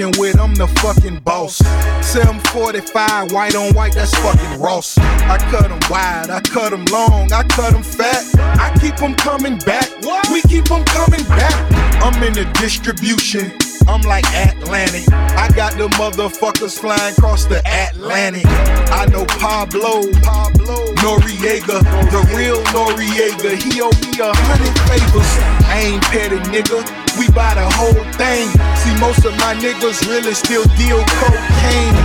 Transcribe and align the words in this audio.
Fucking 0.00 0.20
with? 0.20 0.38
I'm 0.38 0.54
the 0.54 0.66
fucking 0.66 1.18
boss. 1.20 1.58
745, 2.02 3.32
white 3.32 3.54
on 3.54 3.74
white, 3.74 3.94
that's 3.94 4.14
fucking 4.18 4.60
Ross. 4.60 4.98
I 4.98 5.38
cut 5.50 5.68
them 5.68 5.80
wide, 5.90 6.30
I 6.30 6.40
cut 6.40 6.70
them 6.70 6.84
long, 6.86 7.32
I 7.32 7.42
cut 7.44 7.72
them 7.72 7.82
fat. 7.82 8.24
I 8.38 8.76
keep 8.80 8.96
them 8.96 9.14
coming 9.14 9.58
back. 9.58 9.88
We 10.32 10.42
keep 10.42 10.66
them 10.66 10.84
coming 10.84 11.24
back. 11.24 11.54
I'm 12.02 12.22
in 12.22 12.32
the 12.32 12.44
distribution. 12.60 13.59
I'm 13.90 14.02
like 14.02 14.24
Atlantic. 14.30 15.02
I 15.12 15.50
got 15.50 15.74
the 15.74 15.88
motherfuckers 15.98 16.78
flying 16.78 17.12
across 17.18 17.46
the 17.46 17.58
Atlantic. 17.66 18.46
I 18.46 19.06
know 19.10 19.26
Pablo, 19.42 20.06
Pablo, 20.22 20.94
Noriega, 21.02 21.82
the 22.14 22.22
real 22.30 22.62
Noriega. 22.70 23.58
He 23.58 23.82
owe 23.82 23.90
me 23.90 24.14
a 24.22 24.30
hundred 24.30 24.78
favors. 24.86 25.32
I 25.66 25.90
ain't 25.90 26.02
petty, 26.06 26.38
nigga. 26.54 26.86
We 27.18 27.34
buy 27.34 27.58
the 27.58 27.66
whole 27.66 27.98
thing. 28.14 28.46
See, 28.78 28.94
most 29.02 29.26
of 29.26 29.34
my 29.42 29.58
niggas 29.58 30.06
really 30.06 30.34
still 30.38 30.62
deal 30.78 31.02
cocaine. 31.18 31.98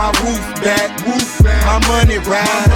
My 0.00 0.08
roof 0.24 0.40
back, 0.64 0.88
roof 1.04 1.44
back. 1.44 1.60
My 1.68 1.78
money 1.92 2.16
ride. 2.24 2.72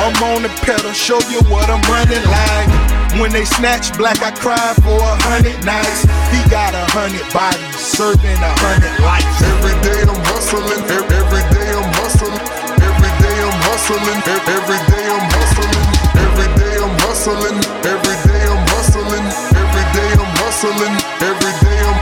I'm 0.00 0.16
on 0.32 0.40
the 0.40 0.52
pedal, 0.64 0.92
show 0.92 1.20
you 1.28 1.44
what 1.52 1.68
I'm 1.68 1.84
running 1.92 2.24
like. 2.24 3.01
When 3.20 3.30
they 3.30 3.44
snatch 3.44 3.92
black, 3.98 4.22
I 4.22 4.32
cry 4.32 4.72
for 4.80 4.96
a 4.96 5.14
hundred 5.28 5.58
nights. 5.64 6.08
He 6.32 6.40
got 6.48 6.72
a 6.72 6.84
hundred 6.96 7.28
bodies, 7.32 7.76
serving 7.76 8.40
a 8.40 8.52
hundred 8.64 8.96
lives. 9.04 9.36
Every 9.52 9.76
day 9.84 10.00
I'm 10.08 10.16
hustling. 10.32 10.80
Every 10.88 11.44
day 11.52 11.68
I'm 11.76 11.92
hustling. 12.00 12.40
Every 12.80 13.12
day 13.20 13.36
I'm 13.44 13.56
hustling. 13.68 14.20
Every 14.48 14.80
day 14.88 15.06
I'm 15.12 15.26
hustling. 15.36 15.82
Every 16.16 16.48
day 16.56 16.74
I'm 16.80 16.94
hustling. 17.04 17.58
Every 17.84 18.16
day 18.24 18.44
I'm 18.48 18.64
hustling. 18.72 19.26
Every 19.60 19.86
day 19.92 20.10
I'm 20.16 20.32
hustling. 20.40 20.94
Every 21.20 21.52
day 21.60 21.78
I'm. 21.84 22.01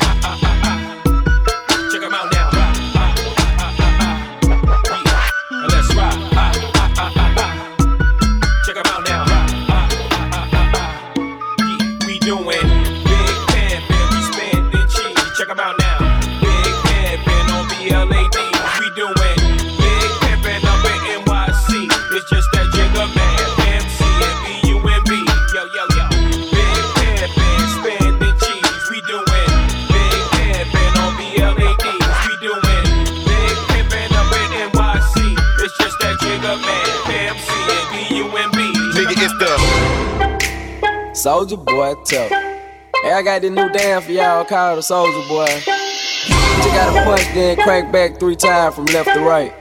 Doing 12.21 12.70
Soldier 41.31 41.55
boy, 41.55 41.95
tough. 42.03 42.27
Hey, 42.27 43.13
I 43.15 43.23
got 43.23 43.39
this 43.39 43.51
new 43.51 43.71
dance 43.71 44.03
for 44.03 44.11
y'all 44.11 44.43
called 44.43 44.79
the 44.79 44.83
Soldier 44.83 45.23
Boy. 45.31 45.47
You 46.27 46.69
gotta 46.75 47.07
punch, 47.07 47.23
then 47.31 47.55
crank 47.55 47.89
back 47.89 48.19
three 48.19 48.35
times 48.35 48.75
from 48.75 48.83
left 48.91 49.07
to 49.15 49.21
right. 49.23 49.55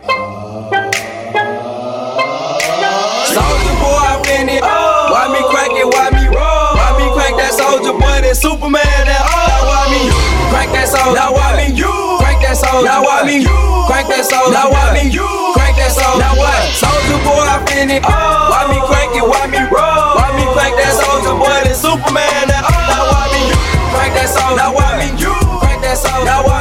Soldier 3.31 3.77
boy, 3.79 4.03
I'm 4.03 4.19
in 4.35 4.51
it. 4.51 4.67
Why 4.67 5.31
me 5.31 5.39
crank 5.47 5.79
it? 5.79 5.87
Why 5.87 6.11
me 6.11 6.27
roll? 6.27 6.75
Why 6.75 6.91
me 6.99 7.07
crank 7.15 7.39
that 7.39 7.55
soldier 7.55 7.95
boy? 7.95 8.19
That 8.19 8.35
Superman? 8.35 8.83
That 9.07 9.23
oh. 9.31 9.47
Now 9.47 9.63
why 9.71 9.87
me 9.95 10.11
crank 10.51 10.75
that 10.75 10.91
soldier? 10.91 11.15
Now 11.15 11.31
why 11.31 11.55
me 11.55 11.71
you 11.71 12.19
crank 12.19 12.43
that 12.43 12.59
soldier? 12.59 12.83
Now 12.83 13.07
why 13.07 13.23
me 13.23 13.47
you 13.47 13.87
crank 13.87 14.11
that 14.11 14.27
soldier? 14.27 14.59
Now 14.59 14.75
why 14.75 14.91
me 14.99 15.07
you 15.07 15.23
crank 15.55 15.79
that 15.79 15.95
soldier? 15.95 16.19
Now 16.19 16.35
what? 16.35 16.90
Soldier 17.21 17.37
boy, 17.37 17.45
I'm 17.45 17.69
in 17.77 17.91
it. 17.91 18.03
Why 18.03 18.65
me 18.71 18.81
crank 18.89 19.13
it? 19.17 19.25
Why 19.25 19.47
me 19.47 19.61
roll? 19.69 20.17
Why 20.17 20.33
me 20.37 20.45
crank 20.57 20.77
that 20.77 20.93
soldier 20.97 21.37
boy? 21.37 21.53
That 21.65 21.77
Superman? 21.77 22.49
That 22.49 22.65
oh. 22.65 22.73
Now 22.73 23.05
why 23.13 23.29
me 23.33 23.41
you 23.49 23.57
crank 23.93 24.13
that 24.17 24.29
soldier? 24.29 24.57
Now 24.57 24.73
why 24.73 24.89
me 24.97 25.09
you 25.21 25.33
crank 25.61 25.83
that 25.83 25.97
soldier? 25.99 26.25
Now 26.25 26.45
why 26.45 26.60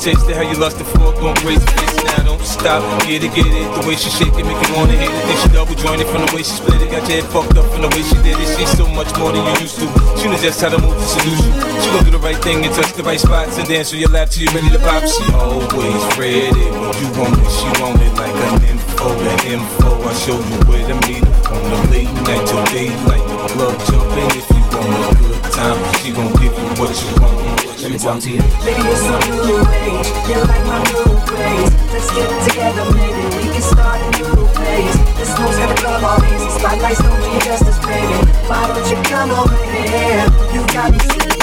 taste 0.00 0.24
it. 0.28 0.36
How 0.36 0.42
you 0.42 0.56
lost 0.56 0.80
the 0.80 0.84
fork, 0.96 1.20
going 1.20 1.36
crazy, 1.44 1.60
face 1.60 2.00
now 2.04 2.24
don't 2.24 2.40
stop. 2.40 2.80
Get 3.04 3.20
it, 3.20 3.32
get 3.36 3.44
it, 3.44 3.68
the 3.76 3.84
way 3.84 3.94
she 3.94 4.08
shake 4.08 4.32
it, 4.32 4.44
make 4.48 4.56
you 4.56 4.72
wanna 4.72 4.96
hit 4.96 5.12
it. 5.12 5.22
Then 5.28 5.36
she 5.36 5.48
double 5.52 5.76
jointed 5.76 6.08
from 6.08 6.24
the 6.24 6.32
way 6.32 6.42
she 6.42 6.56
split 6.56 6.80
it, 6.80 6.88
got 6.88 7.04
your 7.04 7.20
head 7.20 7.28
fucked 7.28 7.56
up 7.60 7.68
from 7.68 7.84
the 7.84 7.92
way 7.92 8.02
she 8.02 8.16
did 8.24 8.40
it. 8.40 8.48
She's 8.56 8.72
so 8.80 8.88
much 8.88 9.12
more 9.20 9.30
than 9.30 9.44
you 9.44 9.54
used 9.60 9.76
to. 9.78 9.86
She 10.16 10.26
knows 10.32 10.40
just 10.40 10.60
how 10.60 10.72
to 10.72 10.80
move 10.80 10.96
to 10.96 11.06
seduce 11.06 11.44
you. 11.44 11.52
She 11.84 11.88
gon' 11.92 12.04
do 12.08 12.10
the 12.16 12.22
right 12.24 12.40
thing 12.40 12.64
and 12.64 12.72
touch 12.72 12.92
the 12.96 13.04
right 13.04 13.20
spots 13.20 13.60
and 13.60 13.68
dance 13.68 13.92
on 13.92 14.00
your 14.00 14.10
lap 14.10 14.32
till 14.32 14.48
you 14.48 14.50
ready 14.56 14.72
to 14.72 14.80
pop. 14.80 15.04
She 15.04 15.24
always 15.36 16.02
ready 16.16 16.48
when 16.48 16.96
you 16.96 17.08
want 17.20 17.36
it, 17.36 17.50
she 17.52 17.68
want 17.76 18.00
it 18.00 18.12
like 18.16 18.32
an 18.32 18.56
info, 18.72 19.12
an 19.12 19.38
info. 19.44 19.90
I 20.00 20.12
show 20.24 20.38
you 20.40 20.58
where 20.64 20.84
to 20.88 20.96
meet 21.04 21.20
her 21.20 21.52
on 21.52 21.60
the 21.68 21.78
late 21.92 22.12
night 22.24 22.44
till 22.48 22.64
daylight. 22.72 23.24
The 23.28 23.46
club 23.52 23.76
jumping 23.84 24.32
if 24.32 24.48
you 24.48 24.64
want 24.72 24.96
a 24.96 25.20
good 25.20 25.29
time. 25.60 25.94
She 26.00 26.10
gon' 26.12 26.32
give 26.40 26.56
you 26.56 26.68
what 26.80 26.90
you 26.96 27.08
want. 27.20 27.36
Let 27.80 27.90
me 27.92 27.98
talk 27.98 28.20
to 28.24 28.30
you. 28.30 28.42
Baby, 28.64 28.82
it's 28.88 29.04
a 29.04 29.16
new 29.44 29.60
age. 29.84 30.08
You 30.28 30.38
like 30.48 30.64
my 30.64 30.78
new 30.88 31.04
ways. 31.36 31.70
Let's 31.92 32.08
get 32.16 32.28
together, 32.48 32.84
maybe 32.96 33.22
we 33.36 33.44
can 33.52 33.62
start 33.62 34.00
a 34.00 34.08
new 34.16 34.46
phase. 34.56 34.96
This 35.18 35.32
house 35.36 35.56
got 35.60 35.70
a 35.70 35.76
club 35.80 36.04
all 36.04 36.20
easy. 36.32 36.50
Spotlights 36.58 37.00
don't 37.04 37.20
do 37.20 37.28
you 37.28 37.40
justice, 37.40 37.78
baby. 37.84 38.18
Why 38.48 38.60
don't 38.68 38.88
you 38.88 38.98
come 39.04 39.30
over 39.30 39.58
here? 39.68 40.24
You 40.54 40.60
got 40.72 40.92
me 40.92 40.98
sleeping. 40.98 41.40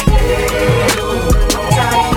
I'm 1.78 2.17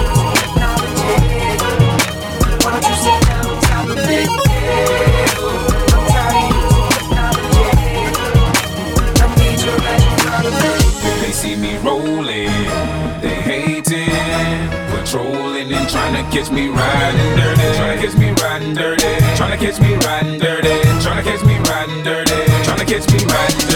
to 16.17 16.23
catch 16.31 16.51
me 16.51 16.69
riding 16.69 17.37
dirty. 17.37 17.77
Trying 17.77 17.99
to 17.99 18.07
catch 18.07 18.17
me 18.19 18.31
riding 18.43 18.75
dirty. 18.75 19.37
Trying 19.37 19.59
to 19.59 19.65
catch 19.65 19.81
me 19.81 19.95
riding 19.95 20.39
dirty. 20.39 20.81
Trying 21.03 21.23
to 21.23 21.31
catch 21.31 21.45
me 21.45 21.59
riding 21.59 22.03
dirty. 22.03 22.65
Trying 22.65 22.79
to 22.79 22.85
catch 22.85 23.07
me 23.12 23.25
riding 23.25 23.59
dirty. 23.59 23.70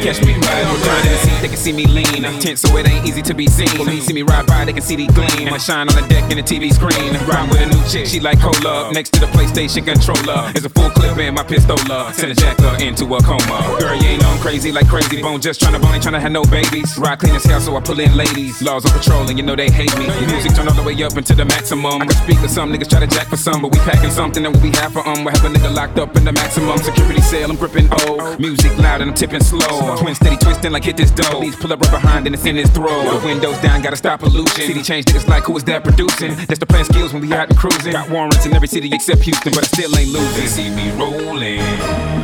Catch 0.00 0.24
me 0.24 0.32
riding 0.34 0.80
Grind 0.82 1.06
in 1.06 1.12
the 1.12 1.18
seat, 1.18 1.40
they 1.42 1.48
can 1.48 1.56
see 1.56 1.72
me 1.72 1.86
lean. 1.86 2.24
I'm 2.24 2.38
Tense, 2.40 2.62
so 2.62 2.76
it 2.76 2.88
ain't 2.88 3.06
easy 3.06 3.22
to 3.22 3.34
be 3.34 3.46
seen. 3.46 3.68
When 3.78 3.94
you 3.94 4.00
see 4.00 4.12
me 4.12 4.22
ride 4.22 4.46
by, 4.46 4.64
they 4.64 4.72
can 4.72 4.82
see 4.82 4.96
the 4.96 5.06
gleam. 5.12 5.52
I 5.52 5.58
shine 5.58 5.88
on 5.88 5.94
the 5.94 6.06
deck 6.08 6.30
in 6.30 6.36
the 6.38 6.42
TV 6.42 6.72
screen. 6.72 7.12
Ride 7.28 7.48
with 7.50 7.60
a 7.60 7.66
new 7.66 7.82
chick, 7.88 8.06
she 8.06 8.20
like 8.20 8.40
cola. 8.40 8.92
Next 8.92 9.12
to 9.14 9.20
the 9.20 9.26
PlayStation 9.26 9.84
controller 9.84 10.52
is 10.54 10.64
a 10.64 10.70
full 10.70 10.90
clip 10.90 11.18
in 11.18 11.34
my 11.34 11.42
pistola. 11.42 12.12
Send 12.14 12.32
a 12.32 12.34
jacker 12.34 12.82
into 12.82 13.04
a 13.14 13.22
coma. 13.22 13.76
Girl, 13.78 13.94
you 13.94 14.08
ain't 14.08 14.24
on 14.24 14.38
crazy 14.38 14.72
like 14.72 14.88
crazy 14.88 15.20
bone. 15.20 15.40
Just 15.40 15.60
tryna 15.60 15.80
bone, 15.80 15.94
ain't 15.94 16.04
tryna 16.04 16.20
have 16.20 16.32
no 16.32 16.44
babies. 16.44 16.96
Ride 16.98 17.18
clean 17.18 17.34
as 17.34 17.44
hell, 17.44 17.60
so 17.60 17.76
I 17.76 17.80
pull 17.80 18.00
in 18.00 18.16
ladies. 18.16 18.62
Laws 18.62 18.86
on 18.86 18.92
patrol, 18.98 19.28
and 19.28 19.36
you 19.38 19.44
know 19.44 19.56
they 19.56 19.70
hate 19.70 19.94
me. 19.98 20.08
Music 20.26 20.54
turn 20.54 20.68
all 20.68 20.74
the 20.74 20.82
way 20.82 20.96
up 21.02 21.16
into 21.16 21.34
the 21.34 21.44
maximum. 21.44 22.00
I 22.02 22.06
can 22.06 22.16
speak 22.16 22.40
to 22.40 22.48
some 22.48 22.72
niggas 22.72 22.88
try 22.88 23.00
to 23.00 23.06
jack 23.06 23.28
for 23.28 23.36
some, 23.36 23.62
but 23.62 23.72
we 23.72 23.78
packing 23.80 24.10
something 24.10 24.42
that 24.44 24.56
we 24.62 24.70
have 24.80 24.92
for 24.92 25.06
um. 25.06 25.24
We 25.24 25.30
have 25.32 25.44
a 25.44 25.48
nigga 25.48 25.74
locked 25.74 25.98
up 25.98 26.16
in 26.16 26.24
the 26.24 26.32
maximum 26.32 26.78
security 26.78 27.20
cell. 27.20 27.50
I'm 27.50 27.56
gripping 27.56 27.88
O. 27.90 28.36
Music 28.38 28.76
loud 28.78 29.02
and 29.02 29.10
I'm 29.10 29.16
tipping 29.16 29.42
slow. 29.42 29.89
Twin 29.98 30.14
steady 30.14 30.36
twisting 30.36 30.72
like 30.72 30.84
hit 30.84 30.96
this 30.96 31.10
dough. 31.10 31.30
Police 31.30 31.56
pull 31.56 31.72
up 31.72 31.80
right 31.80 31.90
behind 31.90 32.26
and 32.26 32.34
it's 32.34 32.44
in 32.46 32.56
his 32.56 32.70
throat. 32.70 33.04
The 33.20 33.26
windows 33.26 33.58
down, 33.58 33.82
gotta 33.82 33.96
stop 33.96 34.20
pollution. 34.20 34.46
City 34.66 34.82
change 34.82 35.06
niggas 35.06 35.28
like 35.28 35.44
who 35.44 35.56
is 35.56 35.64
that 35.64 35.84
producing? 35.84 36.34
That's 36.46 36.58
the 36.58 36.66
plan 36.66 36.84
skills 36.84 37.12
when 37.12 37.22
we 37.22 37.32
out 37.32 37.48
and 37.50 37.58
cruising. 37.58 37.92
Got 37.92 38.10
warrants 38.10 38.44
in 38.46 38.54
every 38.54 38.68
city 38.68 38.90
except 38.92 39.22
Houston, 39.22 39.52
but 39.52 39.64
I 39.64 39.66
still 39.66 39.96
ain't 39.98 40.12
They 40.12 40.18
losing. 40.20 40.46
see 40.48 40.70
me 40.70 40.90
rolling, 40.92 41.60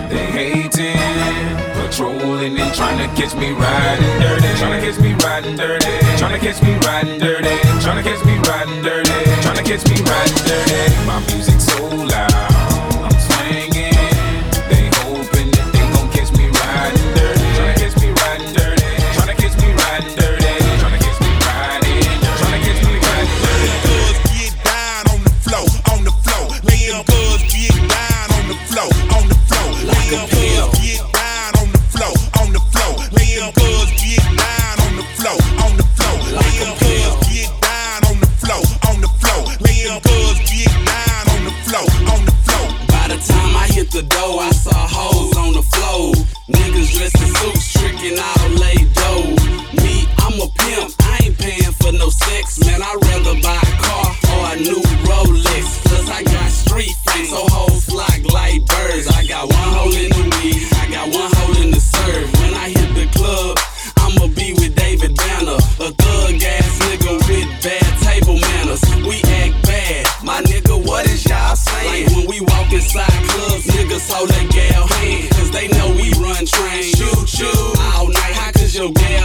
they 0.09 0.27
hating, 0.37 0.97
patrolling 1.75 2.59
and 2.59 2.75
trying 2.75 2.99
to 2.99 3.09
catch 3.21 3.35
me 3.35 3.51
riding 3.53 4.21
dirty. 4.21 4.49
Trying 4.59 4.81
to 4.81 4.87
catch 4.87 5.01
me 5.01 5.13
riding 5.25 5.57
dirty. 5.57 5.87
Trying 6.19 6.39
to 6.39 6.41
catch 6.41 6.63
me 6.63 6.75
riding 6.87 7.19
dirty. 7.19 7.57
Trying 7.83 8.03
to 8.03 8.09
catch 8.09 8.25
me 8.25 8.35
riding 8.49 8.83
dirty. 8.83 9.11
Trying 9.43 9.57
to 9.57 9.63
catch 9.63 9.85
me 9.91 9.97
riding 10.03 10.41
dirty. 10.47 11.07
My 11.07 11.21
music 11.33 11.61
so 11.61 11.87
loud, 11.89 12.56
sex. 52.27 52.59
Man, 52.65 52.83
I'd 52.83 52.99
rather 53.09 53.35
buy 53.41 53.61
a 53.63 53.75
car 53.83 54.09
or 54.35 54.43
a 54.53 54.57
new 54.59 54.83
Rolex. 55.07 55.83
Cause 55.89 56.09
I 56.11 56.23
got 56.23 56.51
street 56.51 56.95
fame, 57.07 57.27
so 57.27 57.43
hoes 57.55 57.85
flock 57.87 58.21
like 58.33 58.67
birds. 58.67 59.07
I 59.09 59.25
got 59.27 59.47
one 59.49 59.71
hole 59.77 59.95
in 59.95 60.11
the 60.11 60.25
weed, 60.39 60.63
I 60.83 60.87
got 60.91 61.07
one 61.15 61.31
hole 61.39 61.57
in 61.63 61.71
the 61.71 61.81
serve. 61.81 62.29
When 62.41 62.53
I 62.55 62.69
hit 62.71 62.91
the 62.95 63.07
club, 63.19 63.59
I'ma 64.03 64.27
be 64.35 64.53
with 64.59 64.75
David 64.75 65.17
Banner. 65.17 65.59
A 65.87 65.89
thug 65.93 66.43
ass 66.43 66.75
nigga 66.87 67.13
with 67.29 67.49
bad 67.63 67.91
table 68.03 68.39
manners. 68.39 68.83
We 69.07 69.23
act 69.43 69.55
bad, 69.67 70.07
my 70.23 70.41
nigga, 70.43 70.75
what 70.87 71.07
is 71.07 71.25
y'all 71.25 71.57
saying? 71.57 72.07
Like 72.07 72.17
when 72.17 72.27
we 72.27 72.41
walk 72.41 72.73
inside 72.73 73.19
clubs, 73.31 73.67
niggas 73.67 74.07
hold 74.11 74.29
their 74.31 74.49
gal 74.51 74.87
hand. 74.87 75.31
Cause 75.37 75.51
they 75.51 75.69
know 75.69 75.89
we 75.95 76.11
run 76.19 76.45
trains. 76.47 76.97
Shoot, 76.99 77.29
shoot, 77.29 77.73
all 77.95 78.09
night. 78.09 78.35
How 78.41 78.51
could 78.53 78.75
your 78.75 78.93
gal 78.93 79.16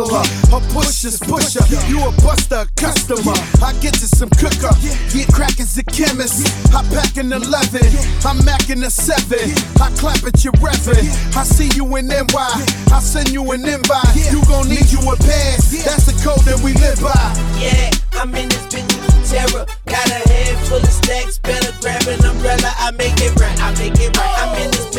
hustler. 0.00 0.24
Her 0.50 0.60
push 0.72 1.04
is 1.04 1.18
pusher. 1.18 1.64
You 1.88 2.00
a 2.06 2.12
buster, 2.22 2.66
customer. 2.76 3.34
I 3.62 3.72
get 3.80 4.00
you 4.00 4.08
some 4.08 4.30
cooker. 4.30 4.72
Get 5.12 5.32
crack 5.32 5.60
as 5.60 5.76
a 5.78 5.84
chemist. 5.84 6.46
I 6.74 6.82
pack 6.94 7.16
an 7.16 7.32
11. 7.32 7.80
I'm 8.24 8.38
macking 8.46 8.84
a 8.84 8.90
7. 8.90 9.38
I 9.80 9.90
clap 9.96 10.22
at 10.24 10.44
your 10.44 10.54
reverend. 10.60 11.08
I 11.36 11.44
see 11.44 11.68
you 11.74 11.84
in 11.96 12.08
NY. 12.08 12.24
I 12.36 13.00
send 13.00 13.30
you 13.30 13.50
an 13.52 13.66
invite. 13.66 14.16
You 14.30 14.42
gon' 14.46 14.68
need 14.68 14.90
you 14.90 15.00
a 15.00 15.16
pass. 15.16 15.84
That's 15.84 16.06
the 16.06 16.16
code 16.24 16.44
that 16.46 16.60
we 16.62 16.72
live 16.74 17.00
by. 17.00 17.14
Yeah, 17.58 17.90
I'm 18.20 18.34
in 18.34 18.48
this 18.48 18.66
bitch 18.66 19.10
terror. 19.30 19.64
Got 19.86 20.06
a 20.10 20.20
head 20.28 20.58
full 20.66 20.78
of 20.78 20.90
stacks. 20.90 21.38
Better 21.38 21.72
grab 21.80 22.02
an 22.08 22.24
umbrella. 22.24 22.72
I 22.78 22.90
make 22.92 23.14
it 23.20 23.34
right. 23.38 23.58
I 23.62 23.70
make 23.78 23.98
it 24.00 24.16
right. 24.16 24.36
I'm 24.42 24.62
in 24.62 24.70
this 24.70 24.89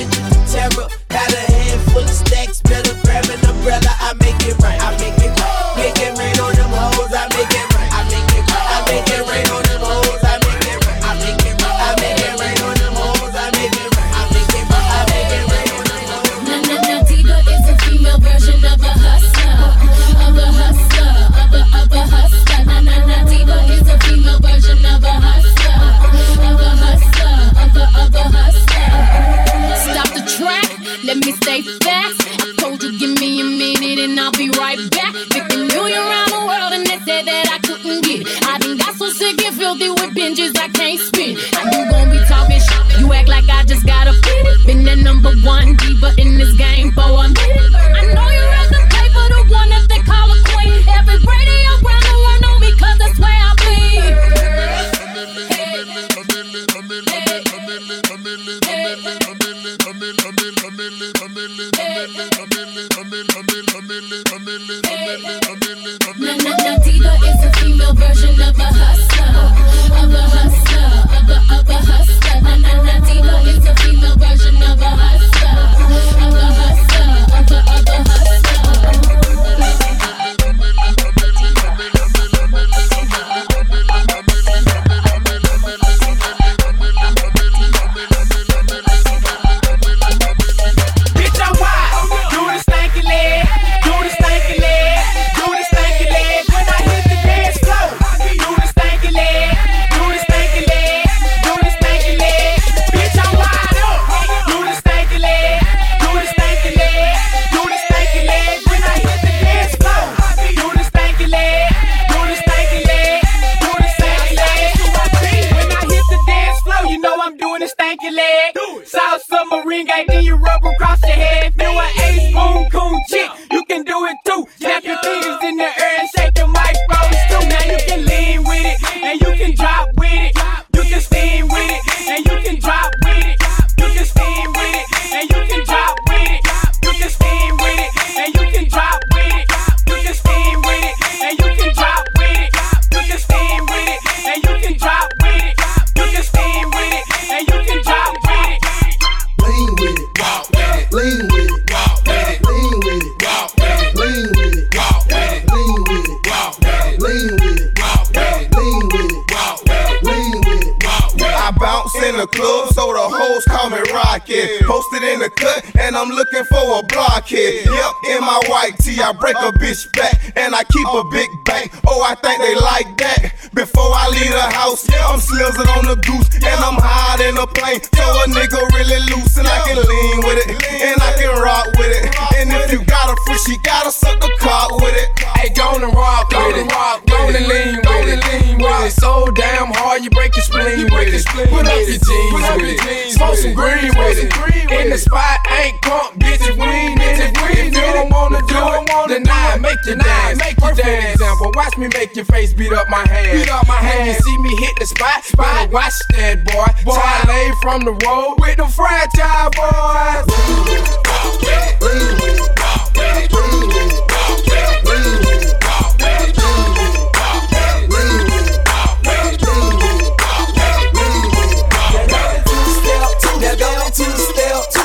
Watch 201.50 201.76
me 201.78 201.88
make 201.88 202.16
your 202.16 202.26
face 202.26 202.54
beat 202.54 202.72
up 202.72 202.88
my 202.90 203.08
hand. 203.08 203.40
Beat 203.40 203.50
up 203.50 203.68
my 203.68 203.74
hand. 203.74 204.00
When 204.00 204.08
you 204.08 204.14
see 204.14 204.38
me 204.38 204.56
hit 204.58 204.76
the 204.80 204.86
spot, 204.86 205.24
spot. 205.24 205.46
Better 205.56 205.72
watch 205.74 205.94
that 206.12 206.46
boy. 206.46 206.66
boy. 206.86 206.94
Tie 206.94 207.24
lay 207.28 207.52
from 207.62 207.82
the 207.82 207.94
road 208.06 208.36
with 208.40 208.58
the 208.58 208.68
fragile 208.68 209.50
boys. 209.58 210.28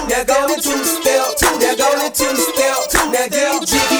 Now 0.09 0.25
go 0.25 0.45
into 0.55 0.71
the 0.71 0.85
step, 0.85 1.37
now 1.61 1.75
go 1.75 2.07
into 2.07 2.25
the 2.25 2.41
step, 2.41 3.11
now 3.13 3.29
get 3.29 3.69
jiggy. 3.69 3.96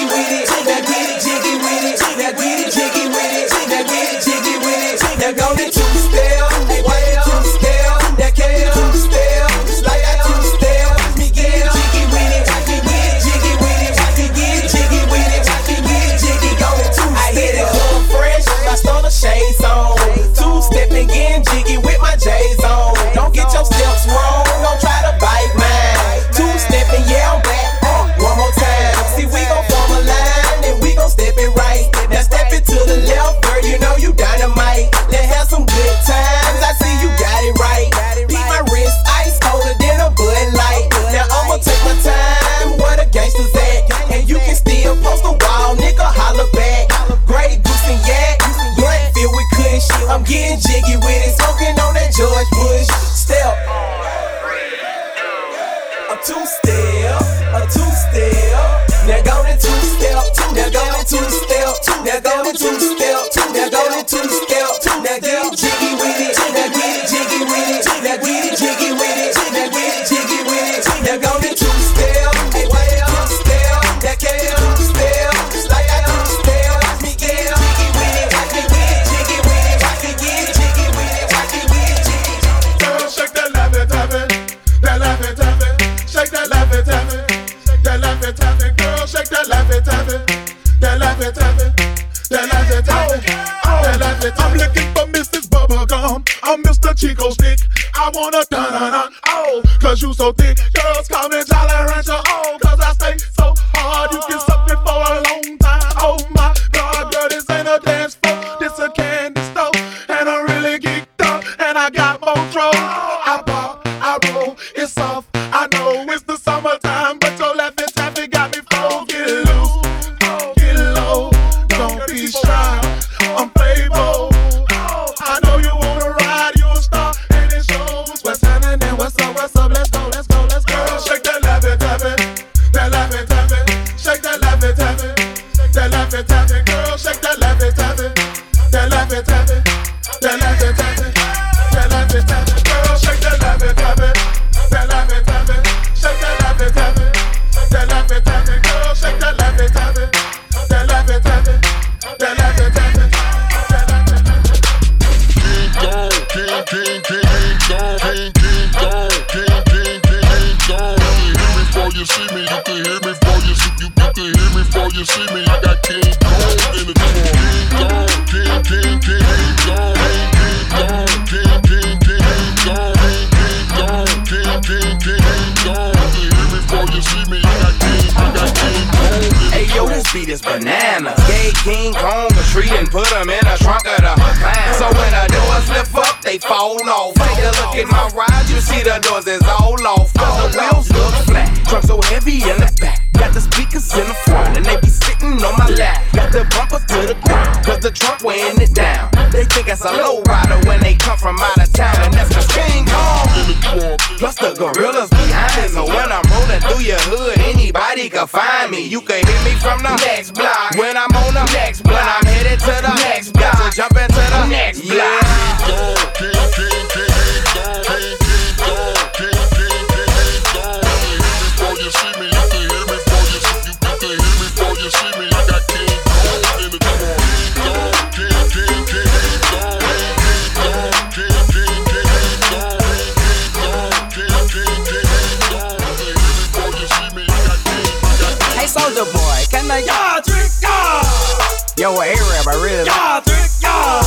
Yo, 241.77 241.93
a 241.93 242.09
Arab, 242.09 242.47
I 242.49 242.57
really 242.57 242.89
Yeah, 242.89 243.21
drink, 243.21 243.53
yeah. 243.61 244.01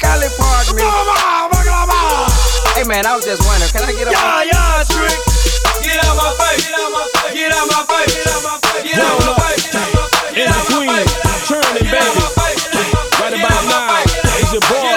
Cali 0.00 0.24
pardon 0.40 0.72
me. 0.72 0.88
Baklava, 0.88 1.52
baklava. 1.52 2.00
Hey 2.72 2.84
man, 2.88 3.04
I 3.04 3.12
was 3.12 3.28
just 3.28 3.44
wondering, 3.44 3.68
can 3.76 3.84
I 3.84 3.92
get 3.92 4.08
a 4.08 4.12
Yeah, 4.16 4.48
yeah, 4.48 4.88
trick. 4.88 5.12
Get 5.84 6.00
out 6.00 6.16
my 6.16 6.32
face. 6.40 6.64
Get 6.64 6.80
out 6.80 6.88
my 6.96 7.04
face. 7.12 7.36
Get 7.36 7.52
out 7.52 7.68
my 7.68 7.84
face. 7.92 8.08
Get 8.08 8.24
out 8.24 8.40
my 8.40 8.56
face. 8.56 8.88
Get 8.88 9.04
out 9.04 9.20
my 9.20 9.36
face. 9.36 9.68
Get 9.68 9.84
out 9.84 10.00
my. 10.00 10.14
In 10.32 10.48
the 10.48 10.60
queen, 10.64 11.04
churning 11.44 11.92
baby. 11.92 12.24
Right 13.20 13.36
about 13.36 13.62
now, 13.68 14.00
it's 14.40 14.48
your 14.56 14.64
boy, 14.64 14.96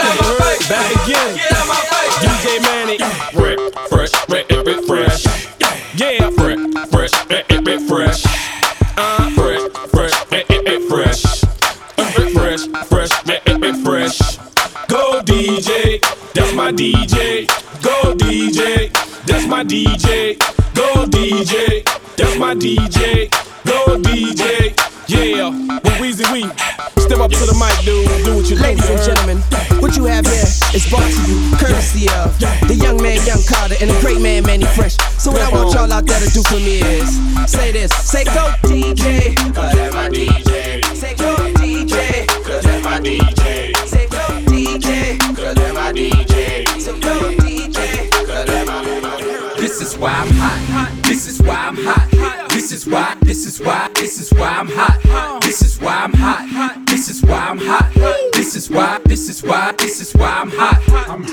back 0.71 0.87
again. 1.03 1.35
DJ 2.23 2.63
Mannie, 2.63 3.03
fresh, 3.91 4.15
fresh, 4.23 4.47
fresh, 4.47 4.87
fresh. 4.87 5.36
My 16.67 16.73
DJ. 16.73 17.47
Go 17.81 18.13
DJ, 18.13 18.91
that's 19.25 19.47
my 19.47 19.63
DJ. 19.63 20.37
Go 20.75 21.05
DJ, 21.05 21.85
that's 22.17 22.37
my 22.37 22.55
DJ. 22.55 23.31
Go 23.63 23.95
DJ, 23.95 24.75
yeah. 25.07 25.47
Well, 25.47 25.95
Weezy 26.03 26.27
we 26.33 26.43
step 26.99 27.19
up 27.19 27.31
to 27.31 27.45
the 27.47 27.55
mic, 27.55 27.71
dude. 27.85 28.03
Do 28.25 28.35
what 28.35 28.49
you 28.49 28.57
do. 28.57 28.61
Ladies 28.61 28.89
and 28.89 28.99
gentlemen, 28.99 29.37
what 29.79 29.95
you 29.95 30.03
have 30.11 30.25
here 30.25 30.43
is 30.75 30.83
brought 30.89 31.07
to 31.07 31.21
you 31.31 31.55
courtesy 31.55 32.11
of 32.19 32.37
the 32.67 32.75
young 32.75 33.01
man, 33.01 33.25
Young 33.25 33.39
Carter, 33.47 33.75
and 33.79 33.89
the 33.89 33.97
great 34.01 34.19
man, 34.19 34.43
Mannie 34.43 34.67
Fresh. 34.75 34.97
So 35.23 35.31
what 35.31 35.39
I 35.39 35.49
want 35.49 35.73
y'all 35.73 35.89
out 35.93 36.05
there 36.05 36.19
to 36.19 36.27
do 36.27 36.43
for 36.43 36.59
me 36.59 36.83
is 36.83 37.15
say 37.49 37.71
this, 37.71 37.95
say 37.95 38.25
go 38.25 38.51
DJ, 38.67 39.37
cause 39.55 39.71
that's 39.71 39.95
my 39.95 40.09
DJ. 40.09 40.83
Say 40.93 41.15
go 41.15 41.31
DJ, 41.63 42.27
cause 42.43 42.63
that's 42.65 42.83
my 42.83 42.99
DJ. 42.99 43.71
Say 43.87 44.07
go 44.11 44.19
DJ, 44.51 45.17
cause 45.33 45.55
that's 45.55 45.73
my 45.73 45.93
DJ. 45.93 46.36
Is 49.97 50.03
why 50.03 50.13
I'm 50.13 50.31
hot. 50.33 51.03
This 51.03 51.27
is 51.27 51.41
why 51.41 51.55
I'm 51.55 51.75
hot. 51.75 52.49
This 52.49 52.71
is 52.71 52.85
why. 52.85 53.15
This 53.21 53.45
is 53.45 53.59
why. 53.59 53.89
This 53.95 54.19
is 54.19 54.31
why 54.31 54.47
I'm 54.47 54.67
hot. 54.67 55.41
This 55.41 55.61
is 55.63 55.81
why 55.81 55.95
I'm 55.95 56.13
hot. 56.13 56.85
This 56.85 57.09
is 57.09 57.23
why 57.23 57.37
I'm 57.37 57.57
hot. 57.57 57.91
This 58.33 58.55
is 58.55 58.69
why. 58.69 58.99
This 59.05 59.29
is 59.29 59.43
why. 59.43 59.71
This 59.73 60.01
is 60.01 60.13
why 60.13 60.29
I'm 60.29 60.51
hot. 60.51 60.81
I'm 61.09 61.25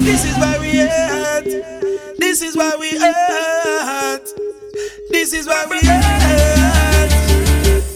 This 0.00 0.24
is 0.24 0.36
why 0.36 0.58
we 0.60 0.80
at. 0.80 1.44
This 2.18 2.42
is 2.42 2.56
why 2.56 2.76
we 2.78 2.96
at. 2.98 4.41
This 5.32 5.46
is 5.46 5.48
where 5.48 5.66
we 5.70 5.80
at. 5.88 7.08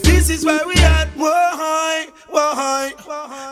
This 0.03 0.31
is 0.31 0.42
where 0.46 0.66
we 0.66 0.72
at. 0.77 1.09
Why? 1.16 2.07
Why? 2.31 2.92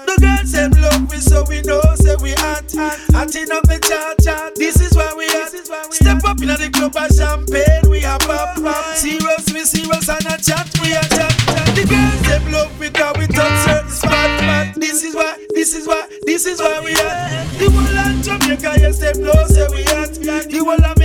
The 0.06 0.16
girls 0.22 0.50
said 0.50 0.72
love 0.80 1.12
me, 1.12 1.18
so 1.18 1.44
we 1.50 1.60
know 1.60 1.82
say 1.96 2.16
we 2.22 2.32
at. 2.32 2.64
Acting 3.12 3.52
up 3.52 3.68
the 3.68 3.78
chat, 3.84 4.24
chat. 4.24 4.54
This 4.56 4.80
is 4.80 4.96
where 4.96 5.14
we 5.14 5.26
at. 5.26 5.52
Step 5.92 6.24
up 6.24 6.40
in 6.40 6.48
the 6.48 6.70
club 6.72 6.96
and 6.96 7.12
champagne 7.14 7.90
we 7.90 8.00
have 8.00 8.22
pop. 8.22 8.56
Serious 8.96 9.52
we 9.52 9.60
serious 9.68 10.08
and 10.08 10.32
a 10.32 10.40
chat 10.40 10.64
we 10.80 10.96
a 10.96 11.04
chat. 11.12 11.36
The 11.76 11.84
girls 11.84 12.22
them 12.24 12.52
love 12.52 12.80
me 12.80 12.88
'cause 12.88 13.18
we 13.18 13.26
touch 13.26 13.64
certain 13.68 13.90
spot. 13.90 14.74
This 14.76 15.04
is 15.04 15.14
why. 15.14 15.36
This 15.54 15.74
is 15.74 15.86
why. 15.86 16.08
This 16.24 16.46
is 16.46 16.58
where 16.58 16.82
we 16.82 16.92
at. 16.92 17.52
The 17.58 17.68
whole 17.68 17.98
of 18.00 18.22
Jamaica 18.24 18.80
yes 18.80 18.96
them 18.96 19.20
know 19.20 19.44
say 19.46 19.68
we 19.68 19.84
at. 19.92 20.14
The 20.48 20.58
whole 20.64 20.72
of 20.72 21.03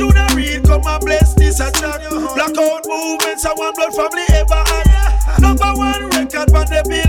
and 0.00 0.14
Junior 0.14 0.26
Reid 0.34 0.64
come 0.64 0.82
and 0.86 1.04
bless 1.04 1.34
this 1.34 1.60
a 1.60 1.70
track. 1.72 2.00
Blackout 2.10 2.86
movements 2.86 3.44
and 3.44 3.58
one 3.58 3.74
blood 3.74 3.94
family 3.94 4.24
ever 4.30 4.54
had. 4.54 5.40
Number 5.40 5.72
one 5.74 6.04
record 6.10 6.52
on 6.54 6.66
the 6.66 6.82
Billboard 6.88 7.07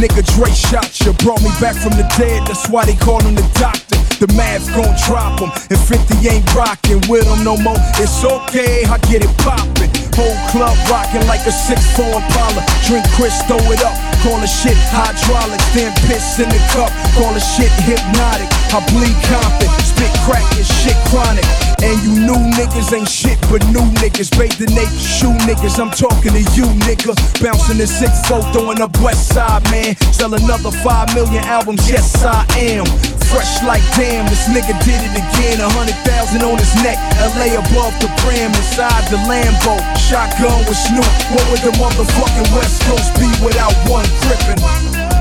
Nigga 0.00 0.24
Dre 0.32 0.48
shot 0.48 0.88
you, 1.04 1.12
brought 1.20 1.44
me 1.44 1.52
back 1.60 1.76
from 1.76 1.92
the 1.92 2.08
dead. 2.16 2.48
That's 2.48 2.64
why 2.72 2.88
they 2.88 2.96
call 2.96 3.20
him 3.20 3.36
the 3.36 3.44
doctor. 3.60 4.00
The 4.16 4.32
math 4.32 4.64
gon' 4.72 4.96
drop 5.04 5.40
him, 5.40 5.52
and 5.68 5.76
50 5.76 6.16
ain't 6.24 6.48
rockin' 6.56 7.04
with 7.12 7.28
him 7.28 7.44
no 7.44 7.60
more. 7.60 7.76
It's 8.00 8.24
okay, 8.24 8.88
I 8.88 8.96
get 9.12 9.20
it 9.20 9.32
poppin'. 9.44 9.92
Whole 10.16 10.36
club 10.48 10.72
rockin' 10.88 11.28
like 11.28 11.44
a 11.44 11.52
6'4 11.52 12.16
Impala. 12.16 12.64
Drink 12.88 13.04
Chris, 13.12 13.36
throw 13.44 13.60
it 13.68 13.84
up. 13.84 13.92
Call 14.24 14.40
the 14.40 14.48
shit 14.48 14.76
hydraulics, 14.88 15.68
then 15.76 15.92
piss 16.08 16.40
in 16.40 16.48
the 16.48 16.60
cup. 16.72 16.88
Call 17.20 17.36
the 17.36 17.44
shit 17.44 17.72
hypnotic. 17.84 18.48
I 18.72 18.80
bleed 18.92 19.16
confident, 19.28 19.79
spit 20.00 20.12
crack 20.24 20.46
and 20.56 20.64
shit 20.64 20.96
chronic. 21.12 21.44
And 21.84 21.96
you 22.04 22.12
new 22.24 22.40
niggas 22.56 22.92
ain't 22.92 23.08
shit 23.08 23.38
but 23.52 23.60
new 23.68 23.84
niggas. 24.00 24.32
Bathe 24.36 24.56
the 24.56 24.68
shoe 24.96 25.32
niggas. 25.44 25.78
I'm 25.80 25.90
talking 25.90 26.32
to 26.32 26.42
you, 26.56 26.66
nigga. 26.88 27.12
Bouncing 27.40 27.78
the 27.78 27.86
6 27.86 28.28
throwing 28.52 28.80
up 28.80 28.92
West 29.00 29.28
Side, 29.28 29.62
man. 29.70 29.96
Sell 30.12 30.32
another 30.32 30.70
5 30.70 31.14
million 31.14 31.44
albums, 31.44 31.88
yes 31.88 32.24
I 32.24 32.44
am. 32.56 32.84
Fresh 33.28 33.62
like 33.62 33.84
damn, 33.94 34.26
this 34.26 34.48
nigga 34.48 34.74
did 34.84 35.00
it 35.00 35.14
again. 35.14 35.60
A 35.60 35.68
hundred 35.70 35.94
thousand 36.02 36.42
on 36.42 36.58
his 36.58 36.74
neck, 36.82 36.98
LA 37.38 37.54
above 37.54 37.94
the 38.02 38.10
brim, 38.24 38.50
inside 38.50 39.06
the 39.06 39.18
Lambo. 39.30 39.78
Shotgun 39.96 40.58
with 40.66 40.76
Snoop. 40.76 41.06
What 41.30 41.44
would 41.50 41.62
the 41.62 41.72
motherfucking 41.78 42.48
West 42.56 42.82
Coast 42.90 43.14
be 43.20 43.30
without 43.44 43.74
one 43.88 44.06
crippin'? 44.26 45.19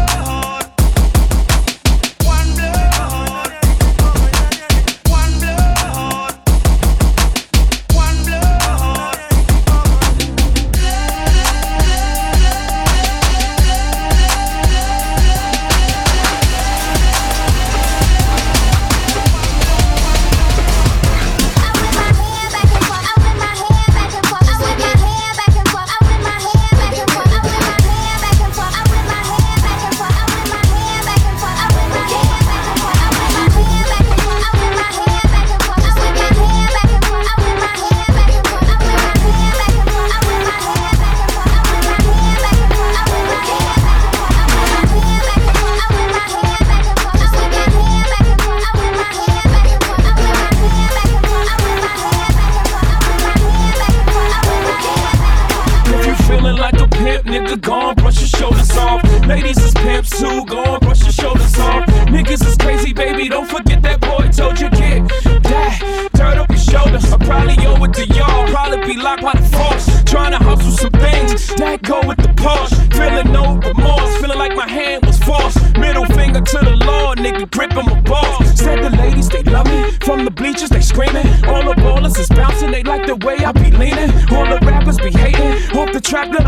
Nigga, 57.60 57.96
brush 57.98 58.20
your 58.20 58.28
shoulders 58.28 58.72
off. 58.78 59.04
Ladies 59.28 59.58
is 59.58 59.74
pimps 59.74 60.18
too, 60.20 60.46
go 60.46 60.64
on, 60.64 60.80
brush 60.80 61.02
your 61.02 61.12
shoulders 61.12 61.58
off. 61.60 61.86
Niggas 62.08 62.46
is 62.46 62.58
crazy, 62.58 62.94
baby, 62.94 63.30
don't 63.30 63.50
forget 63.50 63.82
that 63.84 64.02
boy 64.02 64.28
told 64.32 64.60
you 64.60 64.70
get 64.70 65.08
that 65.44 66.10
dirt 66.14 66.38
up 66.38 66.50
your 66.50 66.58
shoulders. 66.58 67.12
I 67.12 67.18
probably 67.18 67.56
owe 67.66 67.84
it 67.84 67.94
to 67.94 68.06
y'all, 68.08 68.48
probably 68.48 68.86
be 68.86 68.98
locked 68.98 69.24
by 69.24 69.34
the 69.34 69.46
force. 69.58 70.04
Trying 70.04 70.32
to 70.32 70.38
hustle 70.38 70.72
some 70.72 70.92
things 70.92 71.54
that 71.56 71.82
go 71.84 72.02
with 72.08 72.18
the 72.18 72.30
Porsche. 72.30 72.76
Feeling 72.94 73.32
no 73.32 73.58
remorse, 73.58 74.18
feeling 74.18 74.38
like 74.38 74.56
my 74.56 74.68
hand 74.68 75.06
was 75.06 75.18
forced. 75.20 75.58
Middle 75.78 76.06
finger 76.06 76.42
to 76.42 76.58
the 76.60 76.76
law, 76.86 77.16
nigga, 77.16 77.50
gripping 77.52 77.86
my 77.86 78.02
balls. 78.02 78.60
Said 78.60 78.84
the 78.84 78.90
ladies, 78.90 79.30
they 79.30 79.44
love 79.44 79.68
me. 79.68 79.92
From 80.02 80.26
the 80.26 80.32
bleachers, 80.32 80.70
they 80.70 80.82
screaming. 80.82 81.28
All 81.46 81.64
the 81.64 81.76
ballers 81.78 82.18
is 82.20 82.30
bouncing, 82.30 82.72
they 82.72 82.84
like 82.84 83.06
the 83.06 83.16
way 83.18 83.38
I 83.38 83.52
be 83.52 83.72
leaning. 83.72 84.12
All 84.34 84.46
the 84.46 84.60
rappers 84.66 84.98
be 84.98 85.12
hating 85.12 85.78
off 85.78 85.94
the 85.94 86.02
track 86.02 86.32
that 86.32 86.46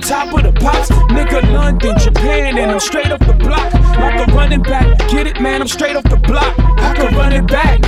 top 0.00 0.32
of 0.34 0.42
the 0.42 0.52
pops. 0.52 0.90
Nigga, 1.10 1.42
London, 1.52 1.98
Japan, 1.98 2.58
and 2.58 2.70
I'm 2.70 2.80
straight 2.80 3.10
off 3.10 3.20
the 3.20 3.32
block. 3.32 3.72
Like 3.74 4.28
a 4.28 4.32
running 4.32 4.62
back. 4.62 4.98
Get 5.08 5.26
it, 5.26 5.40
man, 5.40 5.60
I'm 5.60 5.68
straight 5.68 5.96
off 5.96 6.04
the 6.04 6.16
block. 6.16 6.54
I 6.58 6.94
can 6.94 7.14
run 7.16 7.32
it 7.32 7.46
back, 7.46 7.80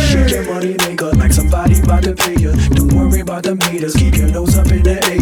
Shake 0.00 0.30
your 0.30 0.44
money 0.44 0.76
maker 0.86 1.10
like 1.16 1.32
somebody 1.32 1.78
about 1.80 2.02
to 2.04 2.14
pay. 2.14 2.36
Don't 2.74 2.92
worry 2.92 3.20
about 3.20 3.42
the 3.42 3.54
meters, 3.56 3.94
keep 3.94 4.14
your 4.16 4.28
nose 4.28 4.56
up 4.58 4.70
in 4.70 4.82
the 4.82 4.96
air. 5.06 5.18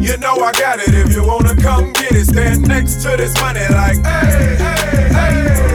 You 0.00 0.16
know 0.18 0.34
I 0.42 0.52
got 0.52 0.78
it. 0.80 0.94
If 0.94 1.14
you 1.14 1.24
wanna 1.26 1.54
come 1.56 1.92
get 1.92 2.12
it, 2.12 2.26
stand 2.26 2.66
next 2.66 3.02
to 3.02 3.16
this 3.16 3.34
money 3.40 3.60
like. 3.70 3.98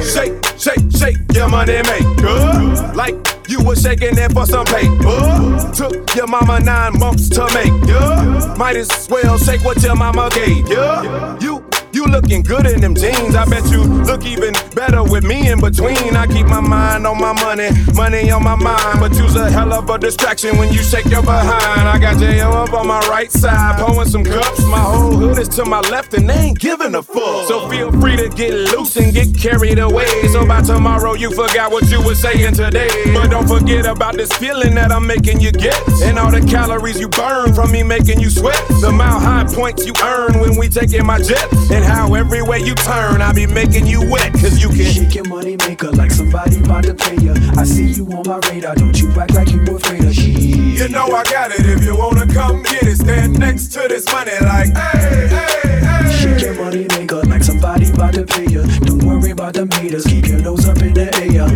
Shake, 0.03 0.33
shake, 0.59 0.91
shake 0.97 1.17
your 1.33 1.47
money 1.49 1.81
maker. 1.83 2.93
Like 2.93 3.15
you 3.47 3.63
was 3.63 3.81
shaking 3.81 4.17
it 4.17 4.31
for 4.33 4.45
some 4.45 4.65
paper. 4.65 5.71
Took 5.73 6.15
your 6.15 6.27
mama 6.27 6.59
nine 6.59 6.97
months 6.99 7.29
to 7.29 7.43
make 7.53 7.73
ya. 7.87 8.55
Might 8.57 8.75
as 8.77 9.07
well 9.09 9.37
shake 9.37 9.63
what 9.63 9.81
your 9.83 9.95
mama 9.95 10.29
gave 10.33 10.67
ya. 10.67 11.37
You 11.39 11.63
you 11.93 12.05
looking 12.05 12.41
good 12.41 12.65
in 12.65 12.81
them 12.81 12.95
jeans. 12.95 13.35
I 13.35 13.45
bet 13.45 13.69
you 13.69 13.83
look 13.83 14.25
even 14.25 14.53
better 14.75 15.03
with 15.03 15.23
me 15.23 15.49
in 15.49 15.59
between. 15.59 16.15
I 16.15 16.27
keep 16.27 16.47
my 16.47 16.59
mind 16.59 17.05
on 17.05 17.19
my 17.19 17.33
money, 17.33 17.69
money 17.93 18.31
on 18.31 18.43
my 18.43 18.55
mind. 18.55 18.99
But 18.99 19.13
you's 19.15 19.35
a 19.35 19.49
hell 19.49 19.73
of 19.73 19.89
a 19.89 19.97
distraction 19.97 20.57
when 20.57 20.73
you 20.73 20.81
shake 20.81 21.05
your 21.05 21.21
behind. 21.21 21.87
I 21.87 21.99
got 21.99 22.19
J.O. 22.19 22.49
up 22.51 22.73
on 22.73 22.87
my 22.87 22.99
right 23.07 23.31
side, 23.31 23.79
pouring 23.79 24.09
some 24.09 24.23
cups. 24.23 24.65
My 24.65 24.79
whole 24.79 25.15
hood 25.15 25.39
is 25.39 25.49
to 25.49 25.65
my 25.65 25.81
left 25.81 26.13
and 26.13 26.29
they 26.29 26.35
ain't 26.35 26.59
giving 26.59 26.95
a 26.95 27.03
fuck. 27.03 27.47
So 27.47 27.69
feel 27.69 27.91
free 27.91 28.17
to 28.17 28.29
get 28.29 28.53
loose 28.53 28.95
and 28.97 29.13
get 29.13 29.35
carried 29.37 29.79
away. 29.79 30.07
So 30.31 30.45
by 30.45 30.61
tomorrow 30.61 31.13
you 31.13 31.29
forgot 31.31 31.71
what 31.71 31.89
you 31.89 32.01
were 32.01 32.15
saying 32.15 32.55
today. 32.55 32.89
But 33.13 33.29
don't 33.29 33.47
forget 33.47 33.85
about 33.85 34.15
this 34.15 34.31
feeling 34.33 34.75
that 34.75 34.91
I'm 34.91 35.05
making 35.05 35.41
you 35.41 35.51
get. 35.51 35.79
And 36.03 36.17
all 36.17 36.31
the 36.31 36.41
calories 36.41 36.99
you 36.99 37.07
burn 37.07 37.53
from 37.53 37.71
me 37.71 37.83
making 37.83 38.19
you 38.19 38.29
sweat. 38.29 38.61
The 38.81 38.91
mile 38.91 39.19
high 39.19 39.45
points 39.45 39.85
you 39.85 39.93
earn 40.03 40.39
when 40.39 40.57
we 40.57 40.69
taking 40.69 41.05
my 41.05 41.21
jet. 41.21 41.51
And 41.71 41.82
how 41.83 42.13
everywhere 42.13 42.59
you 42.59 42.75
turn, 42.75 43.21
I 43.21 43.31
be 43.33 43.45
making 43.47 43.87
you 43.87 44.01
wet. 44.09 44.33
Cause 44.33 44.61
you 44.61 44.69
can 44.69 44.91
Shake 44.91 45.15
your 45.15 45.27
money 45.27 45.55
maker 45.67 45.91
like 45.91 46.11
somebody 46.11 46.59
about 46.59 46.83
to 46.85 46.93
pay 46.93 47.15
ya. 47.17 47.33
I 47.57 47.63
see 47.63 47.91
you 47.91 48.05
on 48.13 48.23
my 48.27 48.39
radar, 48.49 48.75
don't 48.75 48.97
you 48.99 49.09
act 49.19 49.33
like 49.33 49.51
you 49.51 49.61
afraid 49.75 50.03
of 50.03 50.13
shit. 50.13 50.37
You 50.37 50.87
know 50.89 51.05
I 51.05 51.23
got 51.23 51.51
it. 51.51 51.65
If 51.65 51.83
you 51.83 51.95
wanna 51.97 52.27
come 52.31 52.63
get 52.63 52.83
it, 52.83 52.97
stand 52.97 53.39
next 53.39 53.67
to 53.73 53.87
this 53.87 54.05
money 54.11 54.31
like. 54.41 54.75
Hey, 54.75 55.27
hey, 55.27 55.79
hey. 55.79 56.11
Shake 56.19 56.41
your 56.41 56.55
money 56.55 56.85
maker 56.89 57.21
like 57.23 57.43
somebody 57.43 57.89
about 57.89 58.13
to 58.15 58.25
pay 58.25 58.45
ya. 58.45 58.63
Don't 58.81 59.03
worry 59.03 59.31
about 59.31 59.53
the 59.53 59.65
meters, 59.65 60.05
keep 60.05 60.27
your 60.27 60.39
nose 60.39 60.67
up 60.67 60.81
in 60.81 60.93
the 60.93 61.13
air. 61.15 61.47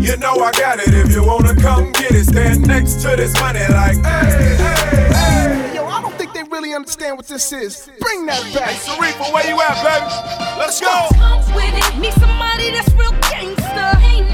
You 0.00 0.16
know 0.16 0.34
I 0.34 0.52
got 0.52 0.80
it. 0.80 0.94
If 0.94 1.12
you 1.12 1.24
wanna 1.24 1.54
come 1.54 1.92
get 1.92 2.12
it, 2.12 2.24
stand 2.24 2.66
next 2.66 3.02
to 3.02 3.16
this 3.16 3.34
money 3.40 3.60
like. 3.68 3.96
Hey, 4.04 4.56
hey, 4.56 5.12
hey. 5.12 5.51
Understand 6.74 7.16
what 7.16 7.26
this 7.26 7.52
is. 7.52 7.90
Bring 8.00 8.26
that 8.26 8.42
back. 8.54 8.70
Hey, 8.70 8.92
Sarifa, 8.92 9.32
where 9.32 9.46
you 9.46 9.60
at, 9.60 9.76
baby? 9.84 10.06
Let's 10.58 10.80
go. 10.80 11.08
With 11.54 11.74
it. 11.74 11.98
Need 11.98 12.14
somebody 12.14 12.70
that's 12.70 12.90
real 12.94 13.12
gangster. 13.20 13.98
Ain't 14.00 14.31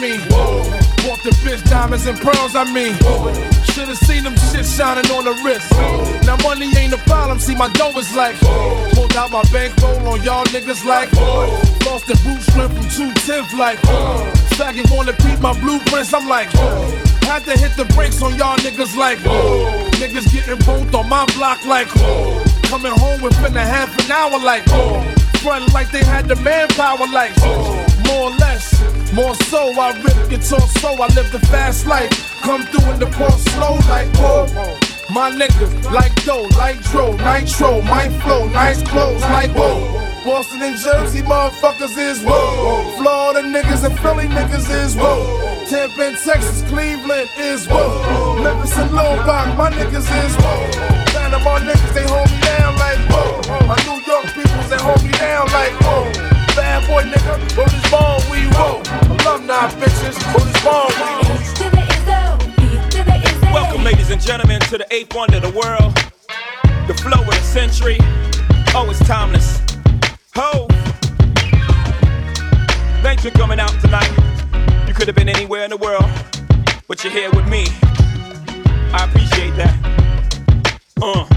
mean, 0.00 0.20
whoa. 0.30 0.62
The 1.24 1.30
bitch 1.40 1.64
diamonds 1.70 2.04
and 2.04 2.20
pearls, 2.20 2.54
I 2.54 2.64
mean, 2.70 2.92
whoa. 3.00 3.32
Should've 3.72 3.96
seen 3.96 4.24
them 4.24 4.36
shit 4.52 4.66
shining 4.66 5.10
on 5.10 5.24
the 5.24 5.32
wrist. 5.40 5.72
Now 6.28 6.36
money 6.44 6.68
ain't 6.76 6.92
a 6.92 6.98
problem, 7.08 7.38
see 7.38 7.54
my 7.54 7.70
dough 7.72 7.96
is 7.96 8.14
like, 8.14 8.36
pulled 8.92 9.16
out 9.16 9.30
my 9.30 9.42
bankroll 9.50 10.06
on 10.06 10.22
y'all 10.22 10.44
niggas 10.52 10.84
like, 10.84 11.10
lost 11.88 12.06
the 12.06 12.12
boot 12.20 12.42
strength 12.42 12.76
from 12.76 12.84
210th 12.92 13.56
like, 13.56 13.78
faggot 14.60 14.94
wanna 14.94 15.14
peep 15.14 15.40
my 15.40 15.58
blueprints, 15.60 16.12
I'm 16.12 16.28
like, 16.28 16.50
had 17.24 17.42
to 17.44 17.56
hit 17.56 17.74
the 17.78 17.86
brakes 17.96 18.20
on 18.20 18.36
y'all 18.36 18.58
niggas 18.58 18.94
like, 18.94 19.18
niggas 19.96 20.30
getting 20.30 20.60
both 20.66 20.94
on 20.94 21.08
my 21.08 21.24
block 21.32 21.64
like, 21.64 21.88
coming 22.68 22.92
home 22.92 23.22
within 23.22 23.56
a 23.56 23.64
half 23.64 23.88
an 24.04 24.12
hour 24.12 24.38
like, 24.44 24.64
front 25.40 25.72
like 25.72 25.90
they 25.90 26.04
had 26.04 26.28
the 26.28 26.36
manpower 26.36 27.06
like 27.08 27.32
more 28.06 28.28
or 28.28 28.36
less. 28.36 28.93
More 29.14 29.34
so, 29.46 29.70
I 29.78 29.92
rip 30.02 30.28
guitar 30.28 30.66
so 30.82 30.90
I 31.00 31.06
live 31.14 31.30
the 31.30 31.38
fast 31.46 31.86
life. 31.86 32.10
Come 32.42 32.64
through 32.64 32.90
in 32.94 32.98
the 32.98 33.06
ball 33.06 33.30
slow 33.54 33.78
like 33.88 34.10
whoa. 34.18 34.46
My 35.08 35.30
niggas 35.30 35.84
like 35.92 36.12
dough, 36.24 36.48
like 36.58 36.82
dro, 36.90 37.12
nitro, 37.18 37.80
my 37.82 38.08
flow, 38.20 38.48
nice 38.48 38.82
clothes 38.82 39.22
like 39.22 39.52
whoa. 39.52 39.78
Boston 40.24 40.62
and 40.62 40.76
Jersey 40.76 41.22
motherfuckers 41.22 41.96
is 41.96 42.24
whoa. 42.24 42.90
Florida 42.98 43.46
niggas 43.46 43.84
and 43.84 43.96
Philly 44.00 44.26
niggas 44.26 44.68
is 44.82 44.96
whoa. 44.96 45.22
Tampa 45.70 46.08
and 46.08 46.18
Texas, 46.18 46.62
Cleveland 46.68 47.30
is 47.38 47.68
whoa. 47.68 48.42
Memphis 48.42 48.76
and 48.76 48.90
Rock, 48.90 49.56
my 49.56 49.70
niggas 49.70 50.10
is 50.26 50.34
whoa. 50.42 50.70
Panama 51.14 51.60
niggas, 51.60 51.94
they 51.94 52.02
hold 52.02 52.28
me 52.32 52.40
down 52.40 52.74
like 52.82 52.98
whoa. 53.08 53.66
My 53.68 53.78
New 53.86 54.02
York 54.10 54.26
peoples, 54.34 54.68
they 54.70 54.78
hold 54.82 55.04
me 55.04 55.12
down 55.12 55.46
like 55.52 55.72
whoa. 55.82 56.33
Bad 56.74 56.88
boy 56.88 57.02
nigga, 57.04 57.56
roll 57.56 57.66
this 57.66 57.88
ball, 57.88 58.18
we 58.32 58.46
roll. 58.58 58.82
Alumni 59.20 59.70
bitches, 59.78 60.18
roll 60.34 60.44
this 60.44 60.64
ball, 60.64 60.88
we 60.90 61.06
roll. 61.22 61.34
Welcome, 63.54 63.84
ladies 63.84 64.10
and 64.10 64.20
gentlemen, 64.20 64.58
to 64.62 64.78
the 64.78 64.86
eighth 64.92 65.14
wonder 65.14 65.36
of 65.36 65.42
the 65.42 65.50
world. 65.56 65.94
The 66.88 66.94
flow 66.94 67.22
of 67.22 67.28
the 67.28 67.42
century. 67.42 67.98
Oh, 68.74 68.90
it's 68.90 68.98
timeless. 69.06 69.60
Ho! 70.34 70.66
Thanks 73.02 73.22
for 73.22 73.30
coming 73.30 73.60
out 73.60 73.70
tonight. 73.80 74.10
You 74.88 74.94
could 74.94 75.06
have 75.06 75.14
been 75.14 75.28
anywhere 75.28 75.62
in 75.62 75.70
the 75.70 75.76
world. 75.76 76.10
but 76.88 77.04
you're 77.04 77.12
here 77.12 77.30
with 77.30 77.46
me. 77.48 77.66
I 78.92 79.08
appreciate 79.08 79.54
that. 79.54 80.80
Uh. 81.00 81.33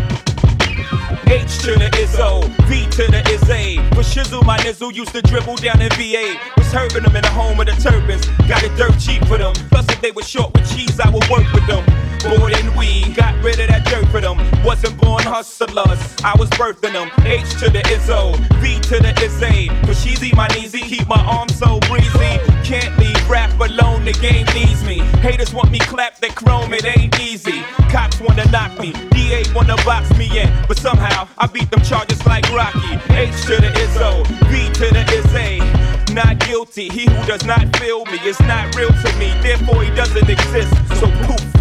H 1.30 1.58
to 1.60 1.74
the 1.74 1.90
Izzo, 2.00 2.44
V 2.68 2.86
to 2.92 3.12
the 3.12 3.22
Izzy. 3.30 3.78
For 3.96 4.04
Shizzle, 4.04 4.46
my 4.46 4.58
nizzle 4.60 4.94
used 4.94 5.12
to 5.12 5.22
dribble 5.22 5.58
down 5.58 5.82
in 5.82 5.90
VA. 5.92 6.40
Was 6.56 6.72
hurting 6.72 7.04
them 7.04 7.16
in 7.16 7.22
the 7.22 7.30
home 7.30 7.60
of 7.60 7.66
the 7.66 7.74
turbans. 7.74 8.26
Got 8.48 8.64
it 8.64 8.76
dirt 8.78 8.98
cheap 9.00 9.26
for 9.26 9.38
them. 9.38 9.54
Plus, 9.70 9.86
if 9.90 10.02
they 10.02 10.12
were 10.12 10.24
short 10.24 10.54
with 10.54 10.70
cheese, 10.76 11.00
I 11.00 11.10
would 11.10 11.28
work 11.30 11.52
with 11.54 11.68
them. 11.68 12.07
More 12.26 12.50
than 12.50 12.76
we 12.76 13.14
got 13.14 13.36
rid 13.44 13.60
of 13.60 13.68
that 13.68 13.86
dirt 13.86 14.08
for 14.10 14.22
them. 14.22 14.38
Wasn't 14.64 15.00
born 15.02 15.24
hustlers, 15.24 16.00
I 16.24 16.34
was 16.38 16.50
birthing 16.52 16.94
them. 16.94 17.10
H 17.26 17.50
to 17.60 17.70
the 17.70 17.82
Izzo, 17.94 18.36
V 18.62 18.80
to 18.90 19.00
the 19.00 19.14
Izzy. 19.24 19.70
Sheezy, 19.98 20.34
my 20.36 20.48
kneesy, 20.50 20.82
keep 20.82 21.08
my 21.08 21.22
arms 21.26 21.58
so 21.58 21.80
breezy. 21.82 22.40
Can't 22.64 22.98
leave 22.98 23.30
rap 23.30 23.52
alone, 23.60 24.06
the 24.06 24.14
game 24.14 24.46
needs 24.54 24.84
me. 24.86 25.00
Haters 25.20 25.54
want 25.54 25.72
me 25.72 25.80
clap 25.80 26.20
that 26.20 26.36
chrome, 26.36 26.74
it 26.74 26.86
ain't 26.86 27.20
easy. 27.20 27.62
Cops 27.90 28.20
wanna 28.22 28.46
knock 28.52 28.78
me, 28.80 28.94
DA 29.12 29.44
wanna 29.56 29.76
box 29.78 30.10
me 30.18 30.40
in, 30.40 30.50
but 30.68 30.78
somehow 30.78 31.28
I 31.38 31.48
beat 31.48 31.70
them 31.72 31.82
charges 31.82 32.24
like 32.26 32.48
Rocky. 32.54 32.96
H 33.14 33.36
to 33.48 33.56
the 33.58 33.72
Izzo, 33.84 34.26
V 34.48 34.70
to 34.80 34.88
the 34.94 35.04
Izzy. 35.18 36.14
Not 36.14 36.40
guilty, 36.40 36.90
he 36.90 37.06
who 37.06 37.26
does 37.26 37.44
not 37.44 37.76
feel 37.78 38.06
me 38.06 38.20
is 38.24 38.40
not 38.42 38.76
real 38.76 38.90
to 38.90 39.16
me, 39.18 39.34
therefore 39.42 39.84
he 39.84 39.92
doesn't 39.92 40.30
exist. 40.30 40.74
So 41.00 41.08
poof, 41.26 41.57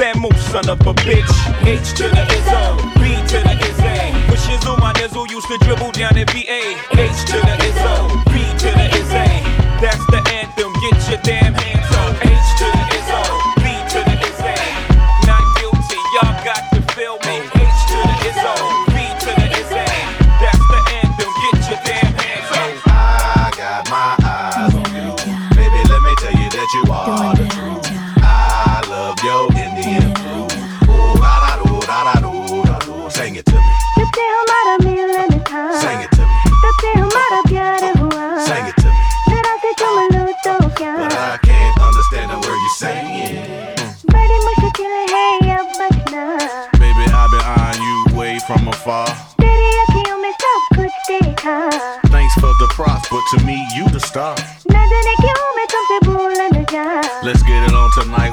Vamoose, 0.00 0.40
son 0.50 0.66
of 0.70 0.80
a 0.86 0.94
bitch. 0.94 1.28
H 1.66 1.92
to 1.98 2.04
the 2.04 2.24
Izzo, 2.36 2.62
B 2.96 3.20
to 3.28 3.38
the 3.44 3.54
Izzy. 3.68 4.00
For 4.28 4.38
Shizzle, 4.44 4.78
my 4.78 4.94
nizzle 4.94 5.28
used 5.28 5.46
to 5.48 5.58
dribble 5.58 5.92
down 5.92 6.16
in 6.16 6.26
VA. 6.28 6.62
H 6.96 7.20
to 7.28 7.36
the 7.48 7.56
Izzo, 7.68 8.24
B 8.32 8.40
to 8.62 8.68
the 8.78 8.86
Izzy. 8.96 9.30
That's 9.82 10.04
the 10.06 10.22
anthem, 10.32 10.72
get 10.80 11.10
your 11.10 11.20
damn 11.22 11.52
hands 11.52 11.69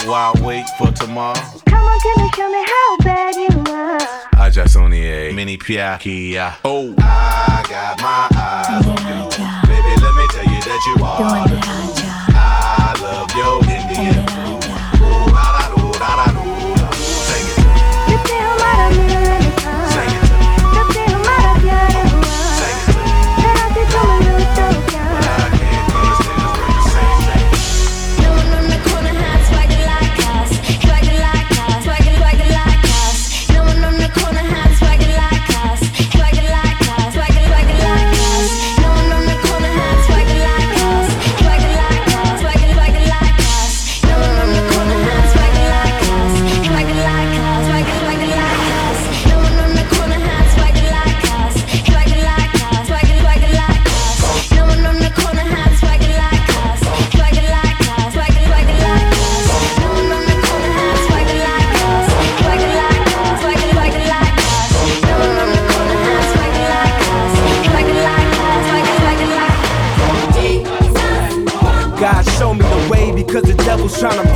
on 0.09 0.33
tonight 0.33 0.33
while 0.33 0.33
I 0.35 0.45
wait 0.45 0.65
for 0.77 0.91
tomorrow. 0.91 1.39
Come 1.65 1.83
on 1.83 1.99
tell 1.99 2.23
me 2.23 2.31
show 2.35 2.49
me 2.49 2.65
how 2.65 2.97
bad 2.97 3.35
you 3.35 3.73
are 3.73 3.97
I 4.39 4.49
just 4.49 4.75
only 4.77 5.05
a 5.05 5.33
mini 5.33 5.57
piakia. 5.57 6.55
Oh, 6.63 6.93
I 6.99 7.65
got 7.69 7.99
my 8.01 8.27
eyes 8.37 8.85
on 8.85 8.97
you. 9.07 9.29
Baby, 9.67 10.01
let 10.01 10.15
me 10.15 10.27
tell 10.31 10.45
you 10.45 10.61
that 10.61 10.81
you 10.87 11.03
are 11.03 11.96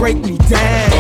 break 0.02 0.18
me 0.18 0.36
down. 0.50 0.92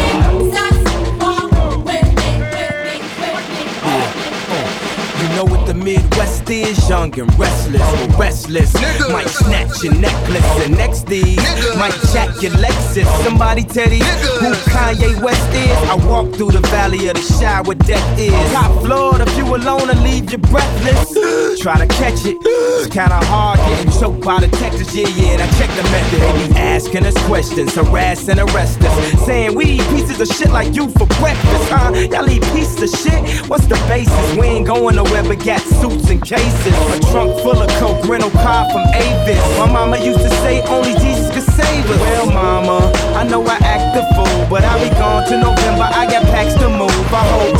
You 5.20 5.28
know 5.36 5.44
what 5.44 5.66
the 5.66 5.74
Midwest 5.74 6.48
is? 6.52 6.88
Young 6.88 7.20
and 7.20 7.40
restless, 7.40 8.11
restless. 8.52 9.10
Might 9.12 9.30
snatch 9.30 9.84
your 9.84 9.94
necklace 9.96 10.66
and 10.66 10.78
next 10.78 11.06
these 11.08 11.38
might 11.78 11.94
jack 12.14 12.42
your 12.42 12.52
Lexus. 12.54 13.08
Somebody 13.24 13.64
tell 13.64 13.90
these 13.90 14.06
who 14.40 14.52
Kanye 14.72 15.22
West 15.22 15.54
is. 15.54 15.78
I 15.90 15.96
walk 16.08 16.34
through 16.36 16.52
the 16.52 16.62
valley 16.68 17.08
of 17.08 17.16
the 17.16 17.22
shy 17.22 17.62
where 17.62 17.76
death 17.76 18.20
is. 18.20 18.52
Top 18.52 18.72
floor, 18.84 19.22
if 19.22 19.38
you 19.38 19.46
alone 19.56 19.90
and 19.90 20.02
leave 20.04 20.32
you 20.32 20.38
breathless. 20.38 21.62
Try 21.62 21.78
to 21.78 21.88
catch 21.88 22.26
it. 22.26 22.38
It's 22.42 22.88
kinda 22.88 23.20
hard 23.26 23.60
getting 23.60 23.92
choked 24.00 24.24
by 24.24 24.40
the 24.40 24.48
Texas. 24.58 24.94
Yeah, 24.96 25.08
yeah, 25.10 25.34
and 25.34 25.42
I 25.42 25.48
check 25.58 25.70
the 25.76 25.84
method. 25.84 26.22
They 26.22 26.48
be 26.48 26.56
asking 26.56 27.06
us 27.06 27.18
questions, 27.26 27.76
harass 27.76 28.28
and 28.28 28.40
arrest 28.40 28.82
us. 28.84 29.26
Saying 29.26 29.56
we 29.56 29.66
eat 29.66 29.88
pieces 29.90 30.20
of 30.22 30.28
shit 30.28 30.52
like 30.52 30.76
you 30.76 30.88
for 30.90 31.08
breakfast, 31.22 31.70
huh? 31.70 31.92
Y'all 32.12 32.30
eat 32.30 32.44
pieces 32.54 32.82
of 32.82 33.00
shit? 33.00 33.22
What's 33.50 33.66
the 33.68 33.76
basis? 33.88 34.38
We 34.38 34.48
ain't 34.48 34.68
going 34.68 34.96
nowhere 34.96 35.24
but 35.24 35.44
got 35.44 35.62
suits 35.62 36.10
and 36.10 36.22
cases. 36.22 36.76
A 36.96 37.00
trunk 37.12 37.40
full 37.42 37.60
of 37.62 37.70
coke, 37.80 38.04
rental 38.08 38.32
car 38.42 38.70
from 38.72 38.84
Avis. 38.94 39.42
My 39.58 39.72
mama 39.72 39.98
used 39.98 40.20
to 40.20 40.30
say 40.42 40.62
only 40.68 40.94
Jesus 41.00 41.30
could 41.32 41.48
save 41.54 41.86
us. 41.86 42.00
Well, 42.00 42.32
mama, 42.32 42.92
I 43.16 43.24
know 43.24 43.46
I 43.46 43.58
act 43.62 43.96
the 43.96 44.04
fool, 44.16 44.48
but 44.50 44.64
I'll 44.64 44.82
be 44.82 44.90
gone 44.98 45.24
to 45.30 45.38
November. 45.38 45.88
I 45.88 46.06
got 46.10 46.24
packs 46.34 46.56
to 46.56 46.68
move. 46.70 46.92
I 47.14 47.24
hope 47.34 47.56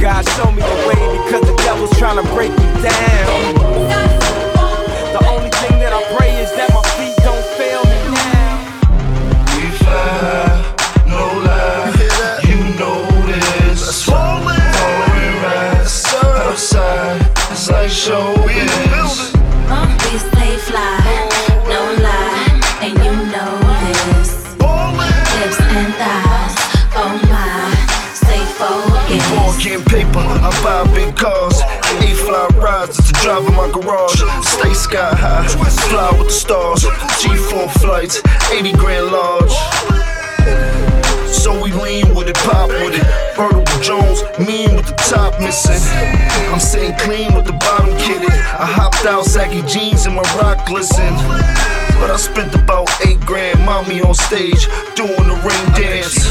God 0.00 0.22
show 0.36 0.52
me 0.52 0.62
the 0.62 0.78
way 0.86 1.02
because 1.24 1.42
the 1.48 1.56
devil's 1.64 1.96
trying 1.98 2.22
to 2.22 2.26
break 2.34 2.50
me 2.50 2.68
down. 2.84 3.54
The 5.16 5.22
only 5.32 5.50
thing 5.50 5.78
that 5.80 5.92
I 5.92 6.02
pray 6.16 6.30
is 6.36 6.52
that 6.56 6.75
Walking 29.66 29.84
paper, 29.86 30.20
I 30.20 30.62
buy 30.62 30.94
big 30.94 31.16
cars. 31.16 31.60
A 31.60 32.14
fly 32.14 32.46
rides 32.54 32.98
to 32.98 33.12
drive 33.14 33.44
in 33.48 33.54
my 33.54 33.68
garage. 33.72 34.22
Stay 34.46 34.72
sky 34.72 35.12
high, 35.12 35.48
fly 35.88 36.10
with 36.16 36.28
the 36.28 36.32
stars. 36.32 36.84
G4 36.84 37.72
flights, 37.80 38.22
80 38.52 38.72
grand 38.74 39.06
large. 39.06 40.05
So 41.36 41.52
we 41.62 41.70
lean 41.72 42.14
with 42.14 42.28
it, 42.28 42.36
pop 42.36 42.68
with 42.68 42.94
it. 42.94 43.06
Vertical 43.36 43.80
Jones, 43.80 44.22
mean 44.38 44.74
with 44.74 44.86
the 44.86 44.96
top 45.08 45.38
missing. 45.40 45.80
I'm 46.50 46.58
sitting 46.58 46.96
clean 46.98 47.34
with 47.34 47.44
the 47.44 47.52
bottom 47.52 47.90
kitted. 47.98 48.30
I 48.58 48.66
hopped 48.66 49.06
out, 49.06 49.24
saggy 49.24 49.62
jeans 49.62 50.06
and 50.06 50.16
my 50.16 50.26
rock 50.40 50.66
glisten. 50.66 51.14
But 52.00 52.10
I 52.10 52.16
spent 52.16 52.54
about 52.54 52.88
eight 53.06 53.20
grand, 53.20 53.64
mommy 53.64 54.00
on 54.02 54.14
stage, 54.14 54.66
doing 54.96 55.28
the 55.30 55.38
ring 55.46 55.66
dance. 55.78 56.26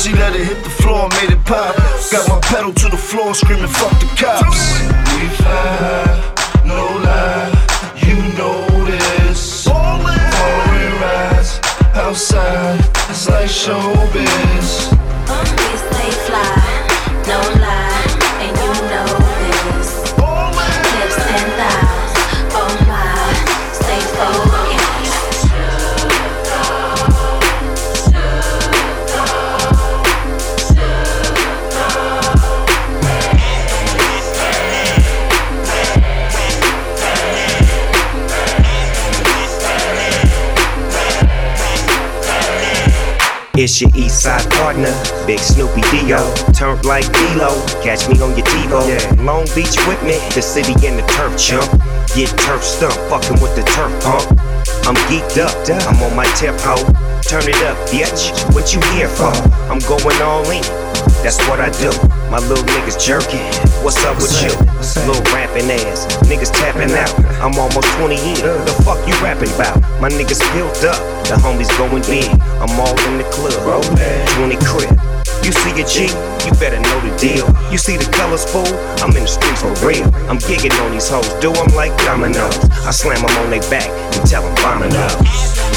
She 0.00 0.12
let 0.12 0.34
it 0.36 0.44
hit 0.46 0.62
the 0.62 0.70
floor, 0.70 1.08
made 1.20 1.30
it 1.32 1.42
pop. 1.44 1.74
Got 2.12 2.28
my 2.28 2.40
pedal 2.40 2.72
to 2.74 2.88
the 2.90 2.98
floor, 2.98 3.34
screaming, 3.34 3.68
fuck 3.68 3.98
the 3.98 4.06
cops. 4.14 4.78
We 5.16 5.28
fly, 5.40 6.04
no 6.66 6.84
lie, 7.06 7.50
you 8.06 8.18
know 8.36 8.60
this. 8.84 9.64
Foreign 9.64 10.92
rides 11.00 11.60
outside, 11.94 12.80
like 13.28 13.48
showbiz. 13.48 14.94
It's 43.56 43.80
your 43.80 43.90
east 43.94 44.22
side 44.22 44.50
partner, 44.50 44.92
Big 45.28 45.38
Snoopy 45.38 45.82
Dio. 45.92 46.18
Turned 46.52 46.84
like 46.84 47.06
D-Lo, 47.12 47.64
catch 47.84 48.08
me 48.08 48.20
on 48.20 48.36
your 48.36 48.44
TiVo. 48.44 49.24
Long 49.24 49.44
Beach 49.54 49.78
with 49.86 50.02
me, 50.02 50.18
the 50.34 50.42
city 50.42 50.74
and 50.84 50.98
the 50.98 51.06
turf 51.14 51.38
chump. 51.38 51.70
Get 52.16 52.30
turf 52.36 52.64
stump, 52.64 52.94
fucking 53.08 53.40
with 53.40 53.54
the 53.54 53.62
turf 53.62 53.94
pump. 54.02 54.26
I'm 54.88 54.96
geeked 55.06 55.38
up, 55.38 55.54
I'm 55.86 56.02
on 56.02 56.16
my 56.16 56.26
tip 56.34 56.56
hoe. 56.58 56.82
Turn 57.22 57.48
it 57.48 57.62
up, 57.62 57.78
bitch. 57.90 58.34
What 58.52 58.74
you 58.74 58.80
here 58.92 59.08
for? 59.08 59.30
I'm 59.70 59.78
going 59.78 60.20
all 60.20 60.50
in. 60.50 60.83
That's 61.24 61.40
what 61.48 61.56
I 61.58 61.72
do. 61.80 61.88
My 62.28 62.36
little 62.36 62.60
niggas 62.68 63.00
jerking. 63.00 63.48
What's 63.80 63.96
up 64.04 64.20
with 64.20 64.36
you? 64.44 64.52
Little 65.08 65.24
rapping 65.32 65.72
ass. 65.72 66.04
Niggas 66.28 66.52
tapping 66.52 66.92
out. 66.92 67.08
I'm 67.40 67.56
almost 67.56 67.88
20 67.96 68.12
in. 68.12 68.44
The 68.68 68.74
fuck 68.84 69.00
you 69.08 69.16
rapping 69.24 69.48
about? 69.56 69.80
My 70.04 70.10
niggas 70.10 70.44
built 70.52 70.84
up. 70.84 71.00
The 71.24 71.40
homies 71.40 71.72
going 71.80 72.04
big. 72.04 72.28
I'm 72.60 72.76
all 72.76 72.92
in 73.08 73.16
the 73.16 73.24
club. 73.32 73.56
20 74.36 74.56
crib. 74.68 75.00
You 75.40 75.52
see 75.52 75.72
a 75.80 75.84
G, 75.88 76.12
you 76.44 76.52
better 76.60 76.80
know 76.80 77.00
the 77.00 77.16
deal. 77.16 77.48
You 77.72 77.78
see 77.78 77.96
the 77.96 78.04
colors, 78.12 78.44
fool? 78.44 78.68
I'm 79.00 79.16
in 79.16 79.24
the 79.24 79.28
streets 79.28 79.62
for 79.64 79.72
real. 79.80 80.04
I'm 80.28 80.36
gigging 80.44 80.76
on 80.84 80.92
these 80.92 81.08
hoes, 81.08 81.28
do 81.40 81.52
'em 81.52 81.74
like 81.74 81.96
dominoes. 82.04 82.60
I 82.84 82.90
slam 82.92 83.24
'em 83.24 83.36
on 83.40 83.48
their 83.48 83.64
back 83.72 83.88
and 83.88 84.28
tell 84.28 84.44
'em 84.44 84.54
bombing 84.56 84.94
up. 84.96 85.73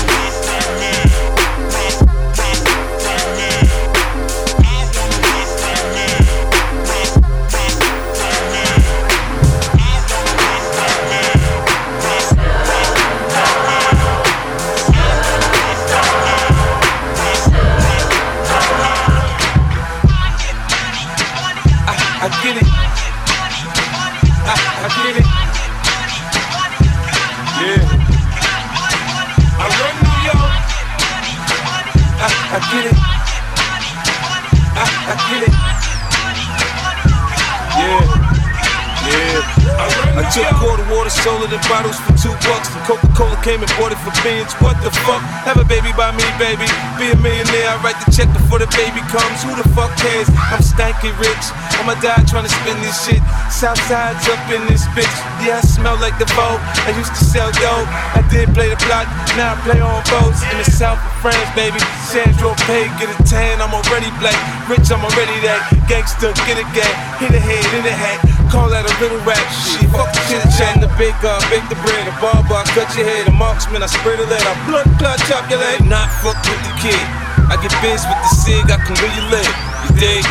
Sold 41.28 41.44
it 41.44 41.52
in 41.52 41.60
bottles 41.68 42.00
for 42.00 42.16
two 42.16 42.32
bucks. 42.48 42.72
And 42.72 42.84
Coca 42.88 43.12
Cola 43.12 43.36
came 43.44 43.60
and 43.60 43.72
bought 43.76 43.92
it 43.92 44.00
for 44.00 44.16
beans. 44.24 44.56
What 44.64 44.80
the 44.80 44.92
fuck? 45.04 45.20
Have 45.44 45.60
a 45.60 45.68
baby 45.68 45.92
by 45.92 46.16
me, 46.16 46.24
baby. 46.40 46.64
Be 46.96 47.12
a 47.12 47.18
millionaire. 47.20 47.68
I 47.68 47.76
write 47.84 47.97
check 48.12 48.30
before 48.34 48.60
the 48.60 48.70
baby 48.76 49.02
comes. 49.12 49.44
Who 49.44 49.56
the 49.56 49.68
fuck 49.76 49.92
cares? 49.98 50.30
I'm 50.52 50.64
stanky 50.64 51.12
rich. 51.18 51.46
I'ma 51.80 51.96
die 52.00 52.24
trying 52.28 52.48
to 52.48 52.54
spend 52.54 52.80
this 52.84 52.96
shit. 53.06 53.22
Southside's 53.52 54.26
up 54.30 54.42
in 54.52 54.66
this 54.68 54.86
bitch. 54.94 55.16
Yeah, 55.44 55.60
I 55.60 55.66
smell 55.66 55.98
like 56.00 56.18
the 56.20 56.30
boat. 56.38 56.60
I 56.88 56.94
used 56.98 57.14
to 57.14 57.24
sell 57.24 57.52
dope. 57.60 57.88
I 58.16 58.22
did 58.30 58.54
play 58.54 58.70
the 58.70 58.80
block. 58.88 59.08
Now 59.40 59.54
I 59.54 59.58
play 59.64 59.80
on 59.80 60.02
boats 60.12 60.42
in 60.52 60.58
the 60.58 60.68
south 60.68 61.00
of 61.00 61.14
France, 61.22 61.50
baby. 61.58 61.80
Sandro 62.08 62.56
Pay, 62.70 62.90
get 63.00 63.12
a 63.12 63.18
tan. 63.24 63.62
I'm 63.62 63.74
already 63.74 64.12
black. 64.22 64.38
Rich, 64.68 64.90
I'm 64.92 65.04
already 65.04 65.38
that. 65.46 65.64
Gangster, 65.88 66.34
get 66.50 66.58
a 66.60 66.66
gang. 66.76 66.96
Hit 67.22 67.32
a 67.34 67.42
head 67.42 67.66
in 67.78 67.84
the 67.84 67.94
hat. 67.94 68.20
Call 68.52 68.70
that 68.72 68.88
a 68.88 68.94
little 69.04 69.20
rap 69.28 69.44
shit. 69.52 69.84
Fuck 69.92 70.08
the 70.16 70.22
chit 70.32 70.44
chat, 70.56 70.80
the 70.80 70.88
big 70.96 71.14
up, 71.28 71.44
bake 71.52 71.68
the 71.68 71.76
bread, 71.84 72.08
a 72.08 72.16
barber, 72.24 72.56
I 72.56 72.64
cut 72.72 72.88
your 72.96 73.04
head, 73.04 73.28
a 73.28 73.32
marksman, 73.32 73.84
I 73.84 73.88
spray 73.88 74.16
the 74.16 74.24
lead, 74.24 74.40
I 74.40 74.56
blood 74.64 74.88
clot, 74.96 75.20
chop 75.28 75.50
your 75.52 75.60
leg. 75.60 75.84
Not 75.84 76.08
fuck 76.24 76.40
with 76.48 76.64
the 76.64 76.74
kid. 76.80 77.27
I 77.50 77.56
get 77.62 77.74
biz 77.82 78.04
with 78.10 78.20
the 78.22 78.32
cig, 78.36 78.66
I 78.72 78.78
can 78.82 78.98
you 79.16 79.24
live. 79.30 79.54
You 79.84 79.92
dig? 80.00 80.26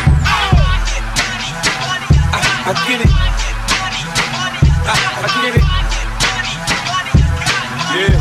I, 2.33 2.39
I 2.67 2.73
get 2.87 3.01
it. 3.01 3.11
I, 4.85 4.95
I 5.23 5.27
get 5.41 5.55
it. 5.55 5.65
Yeah. 7.95 8.19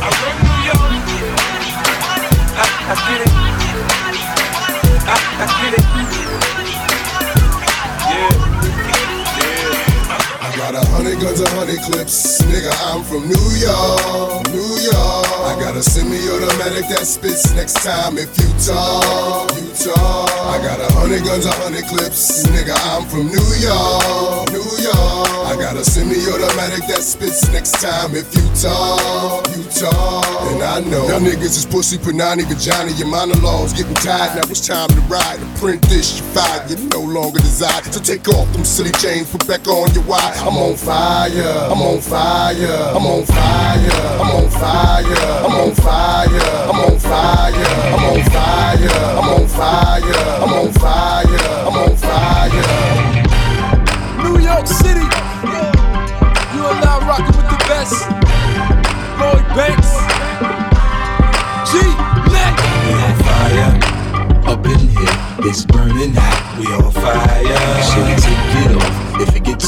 I 0.00 0.08
run 0.20 0.36
New 0.42 0.58
York. 0.66 0.92
I, 2.56 2.64
I 2.88 2.96
get 3.06 3.20
it. 3.20 3.32
I, 5.06 5.16
I 5.40 5.46
get 5.62 5.74
it. 5.78 5.89
A 10.80 10.86
hundred 10.96 11.20
guns, 11.20 11.40
a 11.40 11.48
hundred 11.50 11.80
clips. 11.84 12.40
Nigga, 12.48 12.72
I'm 12.88 13.04
from 13.04 13.28
New 13.28 13.46
York, 13.60 14.48
New 14.48 14.72
York. 14.80 15.26
I 15.44 15.56
got 15.60 15.76
a 15.76 15.82
semi-automatic 15.82 16.88
that 16.88 17.04
spits 17.06 17.52
next 17.54 17.84
time 17.84 18.16
if 18.16 18.32
you 18.40 18.48
talk, 18.64 19.52
you 19.60 19.68
talk. 19.76 20.30
I 20.48 20.56
got 20.64 20.80
a 20.80 20.88
hundred 20.94 21.24
guns, 21.24 21.46
a 21.46 21.52
hundred 21.60 21.84
clips. 21.84 22.46
Nigga, 22.48 22.76
I'm 22.92 23.04
from 23.08 23.28
New 23.28 23.48
York, 23.60 24.52
New 24.52 24.68
York. 24.80 25.28
I 25.50 25.56
got 25.58 25.76
a 25.76 25.84
semi-automatic 25.84 26.86
that 26.88 27.02
spits 27.02 27.48
next 27.52 27.80
time 27.82 28.14
if 28.14 28.32
you 28.34 28.46
talk, 28.56 29.44
you 29.52 29.64
talk. 29.76 30.24
And 30.52 30.62
I 30.62 30.80
know 30.80 31.08
y'all 31.08 31.20
niggas 31.20 31.60
is 31.60 31.66
pussy, 31.66 31.98
panani, 31.98 32.44
vagina. 32.48 32.90
Your 32.96 33.08
monologues 33.08 33.72
getting 33.72 33.94
tired. 33.94 34.36
Now 34.36 34.48
it's 34.48 34.66
time 34.66 34.88
to 34.88 35.00
ride. 35.12 35.40
This, 35.60 36.18
you 36.18 36.26
fired. 36.32 36.70
You 36.70 36.88
no 36.88 37.00
longer 37.00 37.38
desire. 37.38 37.82
So 37.92 38.00
take 38.00 38.26
off 38.28 38.50
them 38.52 38.64
silly 38.64 38.92
chains, 38.92 39.30
put 39.30 39.46
back 39.46 39.68
on 39.68 39.92
your 39.92 40.04
wire. 40.04 40.32
I'm 40.40 40.56
on 40.56 40.69
fire. 40.76 41.68
I'm 41.70 41.80
on 41.82 42.00
fire. 42.00 42.92
I'm 42.94 43.06
on 43.06 43.24
fire. 43.24 43.90
I'm 44.20 44.30
on 44.30 44.50
fire. 44.50 45.04
I'm 45.44 45.54
on 45.54 45.74
fire. 45.74 46.28
I'm 46.68 46.80
on 46.80 46.98
fire. 46.98 47.70
I'm 47.94 48.04
on 48.04 48.22
fire. 48.30 48.90
I'm 49.18 49.28
on 49.28 49.48
fire. 49.48 50.02
I'm 50.42 50.52
on 50.52 50.72
fire. 50.72 51.38
I'm 51.66 51.76
on 51.76 51.96
fire. 51.96 52.66
New 54.22 54.38
York 54.38 54.66
City. 54.66 55.06
You 56.54 56.62
are 56.66 56.80
now 56.80 57.00
rocking 57.08 57.36
with 57.36 57.48
the 57.50 57.58
best. 57.68 58.10
Lloyd 59.18 59.46
Banks. 59.56 59.92
G. 61.70 61.78
Mac. 62.32 62.54
We 62.86 62.92
on 62.94 63.14
fire. 63.26 63.70
Up 64.52 64.66
in 64.66 64.78
here, 64.78 65.48
it's 65.48 65.64
burning 65.64 66.14
hot. 66.14 66.58
We 66.58 66.66
on 66.66 66.90
fire. 66.92 67.42
Shit, 67.82 68.18
take 68.22 68.70
it 68.70 68.76
off 68.76 68.80
if 68.82 68.86
it 68.86 69.06
get 69.06 69.09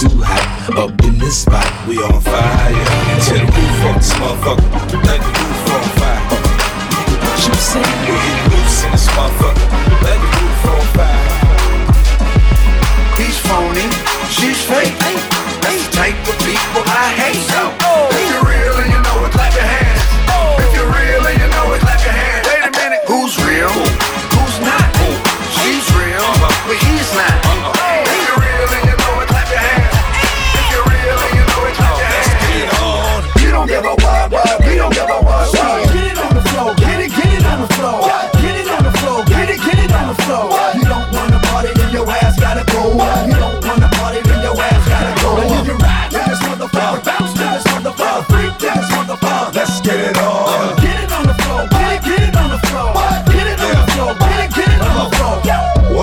too 0.03 0.19
hot. 0.19 0.43
Up 0.75 0.91
in 1.05 1.19
this 1.19 1.43
spot, 1.43 1.67
we 1.87 1.97
on 2.03 2.21
fire. 2.21 2.75
Tear 3.23 3.39
the 3.39 3.53
roof 3.55 3.87
off 3.87 3.97
this 4.03 4.13
motherfucker. 4.19 4.67
Let 5.07 5.21
the 5.23 5.31
roof 5.31 5.71
on 5.71 5.87
fire. 5.99 6.23
What 7.23 7.39
you 7.47 7.55
say? 7.55 7.87
We 8.07 8.15
get 8.19 8.41
loose 8.51 8.79
in 8.83 8.91
this 8.91 9.07
motherfucker. 9.15 9.67
Let 10.03 10.19
the 10.19 10.29
roof 10.39 10.65
on 10.75 10.83
fire. 10.97 11.31
He's 13.19 13.39
phony, 13.47 13.87
she's 14.27 14.61
fake. 14.67 14.97
That's 15.63 15.87
the 15.87 15.95
type 15.95 16.19
of 16.27 16.37
people 16.43 16.83
I 16.87 17.07
hate. 17.23 17.43
So, 17.53 17.63
oh. 17.87 18.11
you're 18.11 18.43
real 18.43 18.72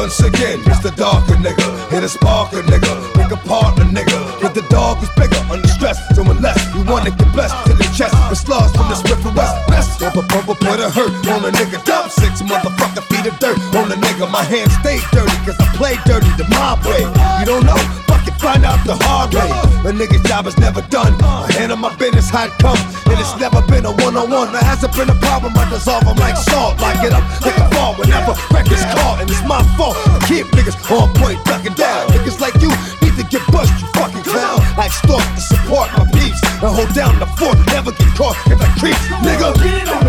Once 0.10 0.22
again, 0.22 0.58
it's 0.66 0.80
the 0.80 0.90
darker 0.98 1.36
nigga. 1.36 1.62
Hit 1.92 2.02
a 2.02 2.10
sparker 2.10 2.64
nigga. 2.64 2.90
Pick 3.14 3.30
a 3.30 3.38
partner 3.46 3.86
nigga. 3.86 4.42
But 4.42 4.56
the 4.56 4.64
dog 4.64 5.04
is 5.04 5.10
bigger. 5.14 5.38
Under 5.54 5.68
stress, 5.68 6.02
so 6.16 6.24
unless 6.24 6.58
we 6.74 6.82
wanna 6.82 7.12
get 7.12 7.32
blessed 7.32 7.54
to 7.68 7.74
the 7.74 7.84
chest. 7.94 8.18
The 8.28 8.34
slugs 8.34 8.72
from 8.72 8.90
the 8.90 8.96
Swift 8.96 9.24
and 9.24 9.36
West. 9.38 9.54
Best. 9.68 10.00
Bumper, 10.00 10.26
bumper, 10.34 10.56
put 10.56 10.80
a 10.80 10.90
hurt 10.90 11.14
on 11.30 11.46
a 11.46 11.52
nigga. 11.52 11.86
Dump 11.86 12.10
six 12.10 12.42
motherfucker 12.42 13.06
feet 13.06 13.32
of 13.32 13.38
dirt 13.38 13.60
on 13.78 13.92
a 13.92 13.96
nigga. 14.02 14.26
My 14.32 14.42
hands 14.42 14.74
stay 14.82 14.98
dirty 15.12 15.38
cause 15.46 15.58
I 15.60 15.70
play 15.78 15.94
dirty 16.10 16.34
the 16.42 16.50
mob 16.50 16.84
way. 16.86 17.06
You 17.42 17.46
don't 17.46 17.64
know? 17.64 18.09
Find 18.40 18.64
out 18.64 18.80
the 18.88 18.96
hard 19.04 19.36
way. 19.36 19.52
A 19.84 19.92
nigga's 19.92 20.24
job 20.24 20.48
is 20.48 20.58
never 20.58 20.82
done. 20.88 21.12
I 21.20 21.52
handle 21.52 21.76
my 21.76 21.92
business 22.00 22.32
how 22.32 22.48
it 22.48 22.56
comes. 22.64 22.80
And 23.04 23.20
it's 23.20 23.36
never 23.36 23.60
been 23.68 23.84
a 23.84 23.92
one 23.92 24.16
on 24.16 24.32
one. 24.32 24.56
There 24.56 24.64
hasn't 24.64 24.96
been 24.96 25.12
a 25.12 25.20
problem. 25.20 25.52
I 25.60 25.68
dissolve 25.68 26.08
them 26.08 26.16
like 26.16 26.40
salt. 26.40 26.80
Lock 26.80 27.04
it 27.04 27.12
up 27.12 27.24
like 27.44 27.60
a 27.60 27.68
fall 27.76 28.00
whenever 28.00 28.32
records 28.56 28.80
caught. 28.96 29.20
And 29.20 29.28
it's 29.30 29.44
my 29.44 29.60
fault. 29.76 30.00
I 30.08 30.24
keep 30.24 30.48
niggas 30.56 30.80
on 30.88 31.12
point, 31.20 31.44
ducking 31.44 31.76
down. 31.76 32.08
Niggas 32.16 32.40
like 32.40 32.56
you 32.64 32.72
need 33.04 33.20
to 33.20 33.28
get 33.28 33.44
bust, 33.52 33.76
you 33.76 33.88
fucking 34.00 34.24
clown. 34.24 34.64
I 34.80 34.88
extort 34.88 35.20
to 35.36 35.42
support 35.44 35.92
my 36.00 36.08
peeps. 36.16 36.40
And 36.64 36.72
hold 36.72 36.96
down 36.96 37.20
the 37.20 37.28
fort. 37.36 37.60
Never 37.76 37.92
get 37.92 38.08
caught 38.16 38.40
if 38.48 38.56
I 38.56 38.72
creep. 38.80 38.96
Nigga, 39.20 39.52
Get 39.60 39.84
it 39.84 39.90
on 39.92 40.09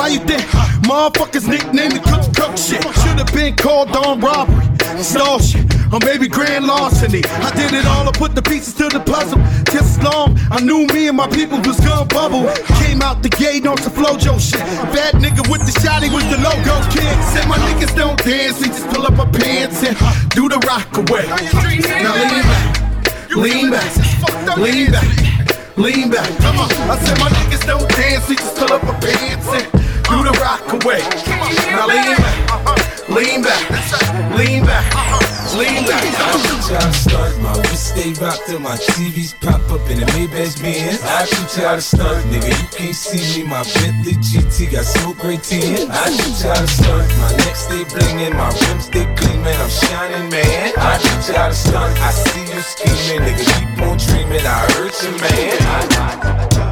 Why 0.00 0.08
you 0.08 0.20
think 0.20 0.40
motherfuckers 0.88 1.46
nicknamed 1.46 1.92
me 1.92 2.00
cook 2.00 2.24
cook 2.34 2.56
shit? 2.56 2.80
Should've 3.04 3.30
been 3.34 3.54
called 3.54 3.94
on 3.94 4.18
robbery, 4.18 4.64
stall 5.04 5.38
shit, 5.38 5.68
or 5.92 6.00
maybe 6.00 6.26
grand 6.26 6.64
larceny. 6.64 7.20
I 7.22 7.50
did 7.54 7.74
it 7.74 7.84
all, 7.84 8.08
I 8.08 8.12
put 8.12 8.34
the 8.34 8.40
pieces 8.40 8.72
to 8.80 8.88
the 8.88 9.00
puzzle. 9.00 9.36
Just 9.70 10.02
long 10.02 10.38
I 10.50 10.58
knew 10.62 10.86
me 10.86 11.08
and 11.08 11.18
my 11.18 11.28
people 11.28 11.58
was 11.58 11.78
gonna 11.80 12.06
bubble. 12.06 12.48
Came 12.80 13.02
out 13.02 13.22
the 13.22 13.28
gate 13.28 13.66
on 13.66 13.76
some 13.76 13.92
flojo 13.92 14.40
shit. 14.40 14.64
Bad 14.96 15.16
nigga 15.20 15.44
with 15.52 15.68
the 15.68 15.74
shotty 15.84 16.08
was 16.08 16.24
the 16.32 16.40
logo 16.40 16.80
kid. 16.88 17.12
Said 17.36 17.46
my 17.46 17.58
niggas 17.68 17.94
don't 17.94 18.16
dance, 18.24 18.58
they 18.58 18.68
just 18.68 18.88
pull 18.88 19.04
up 19.04 19.18
our 19.18 19.30
pants 19.30 19.84
and 19.84 19.94
do 20.30 20.48
the 20.48 20.56
rock 20.64 20.88
away. 20.96 21.28
Now 22.00 22.16
lean 22.16 22.40
back, 22.48 23.36
lean 23.36 23.70
back, 23.70 24.56
lean 24.56 24.92
back, 24.92 25.76
lean 25.76 26.08
back. 26.08 26.28
Come 26.40 26.56
on, 26.56 26.70
I 26.88 26.96
said 27.04 27.18
my 27.20 27.28
niggas 27.28 27.66
don't 27.66 27.86
dance, 27.90 28.26
they 28.28 28.36
just 28.36 28.56
pull 28.56 28.72
up 28.72 28.82
our 28.84 28.98
pants 28.98 29.46
and 29.52 29.89
do 30.10 30.24
the 30.26 30.34
rock 30.42 30.66
away. 30.74 31.00
Now 31.70 31.86
lean 31.86 32.16
back, 32.18 33.08
lean 33.08 33.42
back, 33.42 33.62
lean 34.36 34.64
back, 34.66 34.86
lean 35.54 35.86
back. 35.86 36.04
Y'all 36.70 36.92
start 36.92 37.38
my 37.40 37.52
wrist 37.62 37.94
stay 37.94 38.12
rocked 38.22 38.46
till 38.46 38.60
my 38.60 38.76
TVs 38.76 39.34
pop 39.40 39.62
up 39.70 39.82
in 39.90 39.98
the 39.98 40.06
Maybach 40.14 40.62
Benz. 40.62 41.02
I 41.02 41.26
teach 41.26 41.58
y'all 41.58 41.76
to 41.76 41.82
start, 41.82 42.22
nigga. 42.30 42.50
You 42.50 42.68
can't 42.70 42.94
see 42.94 43.42
me. 43.42 43.48
My 43.48 43.62
Bentley 43.74 44.14
GT 44.14 44.72
got 44.72 44.84
smoke 44.84 45.18
great 45.18 45.42
tin. 45.42 45.90
I 45.90 46.10
shoot 46.10 46.46
y'all 46.46 46.54
to 46.54 46.66
start. 46.68 47.08
My 47.18 47.30
neck 47.42 47.56
stay 47.56 47.84
blingin', 47.84 48.34
my 48.36 48.50
rims 48.50 48.86
stay 48.86 49.06
gleamin'. 49.14 49.46
I'm 49.46 49.70
shining, 49.70 50.30
man. 50.30 50.72
I 50.76 50.98
shoot 50.98 51.34
y'all 51.34 51.50
to 51.50 51.54
start. 51.54 51.90
I 51.98 52.10
see 52.10 52.46
you 52.50 52.60
scheming, 52.62 53.26
nigga. 53.26 53.44
Keep 53.50 53.82
on 53.82 53.98
dreaming. 53.98 54.46
I 54.46 54.58
hurt 54.74 54.94
you, 55.02 55.12
man. 55.18 55.58
Uh, 55.66 56.69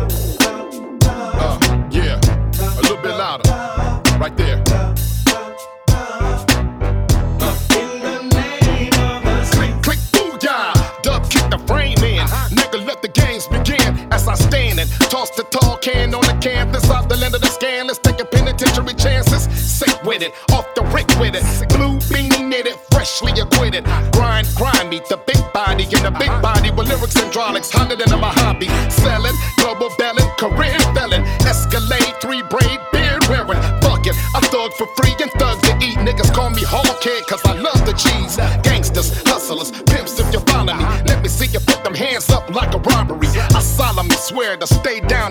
as 14.18 14.26
I 14.28 14.34
stand 14.34 14.80
and 14.80 14.90
toss 15.10 15.30
the 15.30 15.44
tall 15.44 15.76
can 15.78 16.14
on 16.14 16.22
the 16.22 16.36
campus 16.40 16.90
of 16.90 17.08
the 17.08 17.16
land 17.16 17.34
of 17.34 17.40
the 17.40 17.48
scan. 17.48 17.86
Let's 17.86 17.98
take 17.98 18.20
a 18.20 18.24
penitentiary 18.24 18.94
chances. 18.94 19.42
Sick 19.54 20.02
with 20.04 20.22
it, 20.22 20.32
off 20.50 20.66
the 20.74 20.82
rick 20.96 21.08
with 21.20 21.34
it. 21.34 21.44
Blue 21.68 21.98
beanie 22.10 22.46
knitted, 22.48 22.76
freshly 22.90 23.32
acquitted. 23.40 23.84
Grind, 24.12 24.46
grind 24.56 24.90
me, 24.90 25.00
the 25.08 25.18
big 25.26 25.42
body 25.52 25.84
in 25.84 26.02
the 26.02 26.14
big 26.18 26.34
body 26.42 26.70
with 26.70 26.88
lyrics 26.88 27.16
and 27.16 27.26
hydraulics, 27.26 27.70
hotter 27.70 27.96
than 27.96 28.12
a 28.12 28.16
Mojave. 28.16 28.68
Selling, 28.90 29.36
swear 44.28 44.58
to 44.58 44.66
stay 44.66 45.00
down 45.00 45.27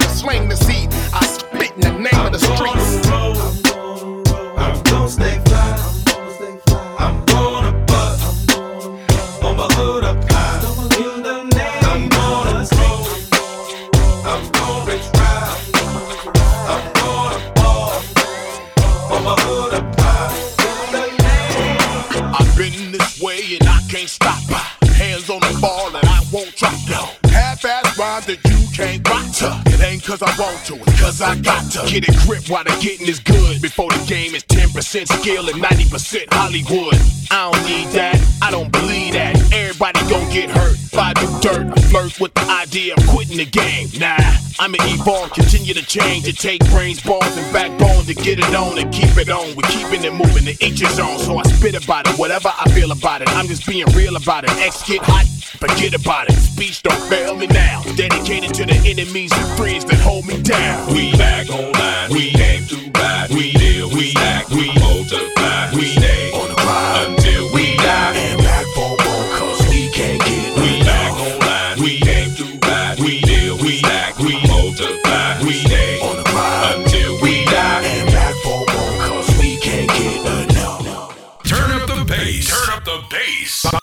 cause 31.17 31.21
I 31.21 31.39
got 31.41 31.71
to. 31.71 31.91
Get 31.91 32.07
a 32.07 32.25
grip 32.25 32.49
while 32.49 32.63
the 32.63 32.77
getting 32.81 33.07
is 33.07 33.19
good. 33.19 33.61
Before 33.61 33.89
the 33.89 34.03
game 34.07 34.35
is 34.35 34.43
10% 34.43 35.07
skill 35.07 35.49
and 35.49 35.63
90% 35.63 36.25
Hollywood. 36.31 36.95
I 37.31 37.51
don't 37.51 37.65
need 37.65 37.87
that, 37.93 38.21
I 38.41 38.51
don't 38.51 38.71
believe 38.71 39.13
that. 39.13 39.35
Everybody 39.53 39.99
gon' 40.09 40.29
get 40.31 40.49
hurt 40.49 40.77
by 40.93 41.13
the 41.13 41.39
dirt. 41.41 41.76
I 41.97 42.09
flirt 42.09 42.19
with 42.19 42.33
the 42.35 42.51
idea 42.51 42.93
of 42.93 43.07
quitting 43.07 43.37
the 43.37 43.45
game. 43.45 43.89
Nah, 43.97 44.17
I'ma 44.59 44.77
evolve, 44.81 45.33
continue 45.33 45.73
to 45.73 45.83
change. 45.83 46.27
It 46.27 46.37
take 46.37 46.63
brains, 46.69 47.01
balls, 47.01 47.35
and 47.35 47.51
backbone 47.51 48.05
to 48.05 48.13
get 48.13 48.37
it 48.37 48.53
on 48.53 48.77
and 48.77 48.93
keep 48.93 49.17
it 49.17 49.29
on. 49.29 49.55
We're 49.55 49.69
keeping 49.69 50.03
it 50.03 50.13
moving, 50.13 50.45
the 50.45 50.55
inches 50.59 50.99
on. 50.99 51.17
So 51.17 51.39
I 51.39 51.43
spit 51.43 51.73
about 51.73 52.07
it, 52.07 52.13
whatever 52.19 52.49
I 52.53 52.69
feel 52.69 52.91
about 52.91 53.23
it. 53.23 53.29
I'm 53.29 53.47
just 53.47 53.65
being 53.65 53.87
real 53.95 54.15
about 54.15 54.43
it. 54.43 54.51
X 54.57 54.87
get 54.87 55.01
hot, 55.01 55.25
forget 55.57 55.95
about 55.95 56.29
it. 56.29 56.33
Speech 56.33 56.83
don't 56.83 57.01
fail 57.09 57.35
me 57.35 57.47
now. 57.47 57.81
Dedicated 57.95 58.53
to 58.53 58.65
the 58.65 58.77
enemies 58.85 59.31
and 59.33 59.57
friends 59.57 59.83
that 59.85 59.99
hold 59.99 60.27
me 60.27 60.39
down. 60.43 60.93
We 60.93 61.13
back 61.13 61.49
online, 61.49 62.11
we 62.11 62.29
came 62.31 62.56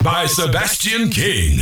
by 0.03 0.27
Sebastian 0.27 1.11
King. 1.11 1.61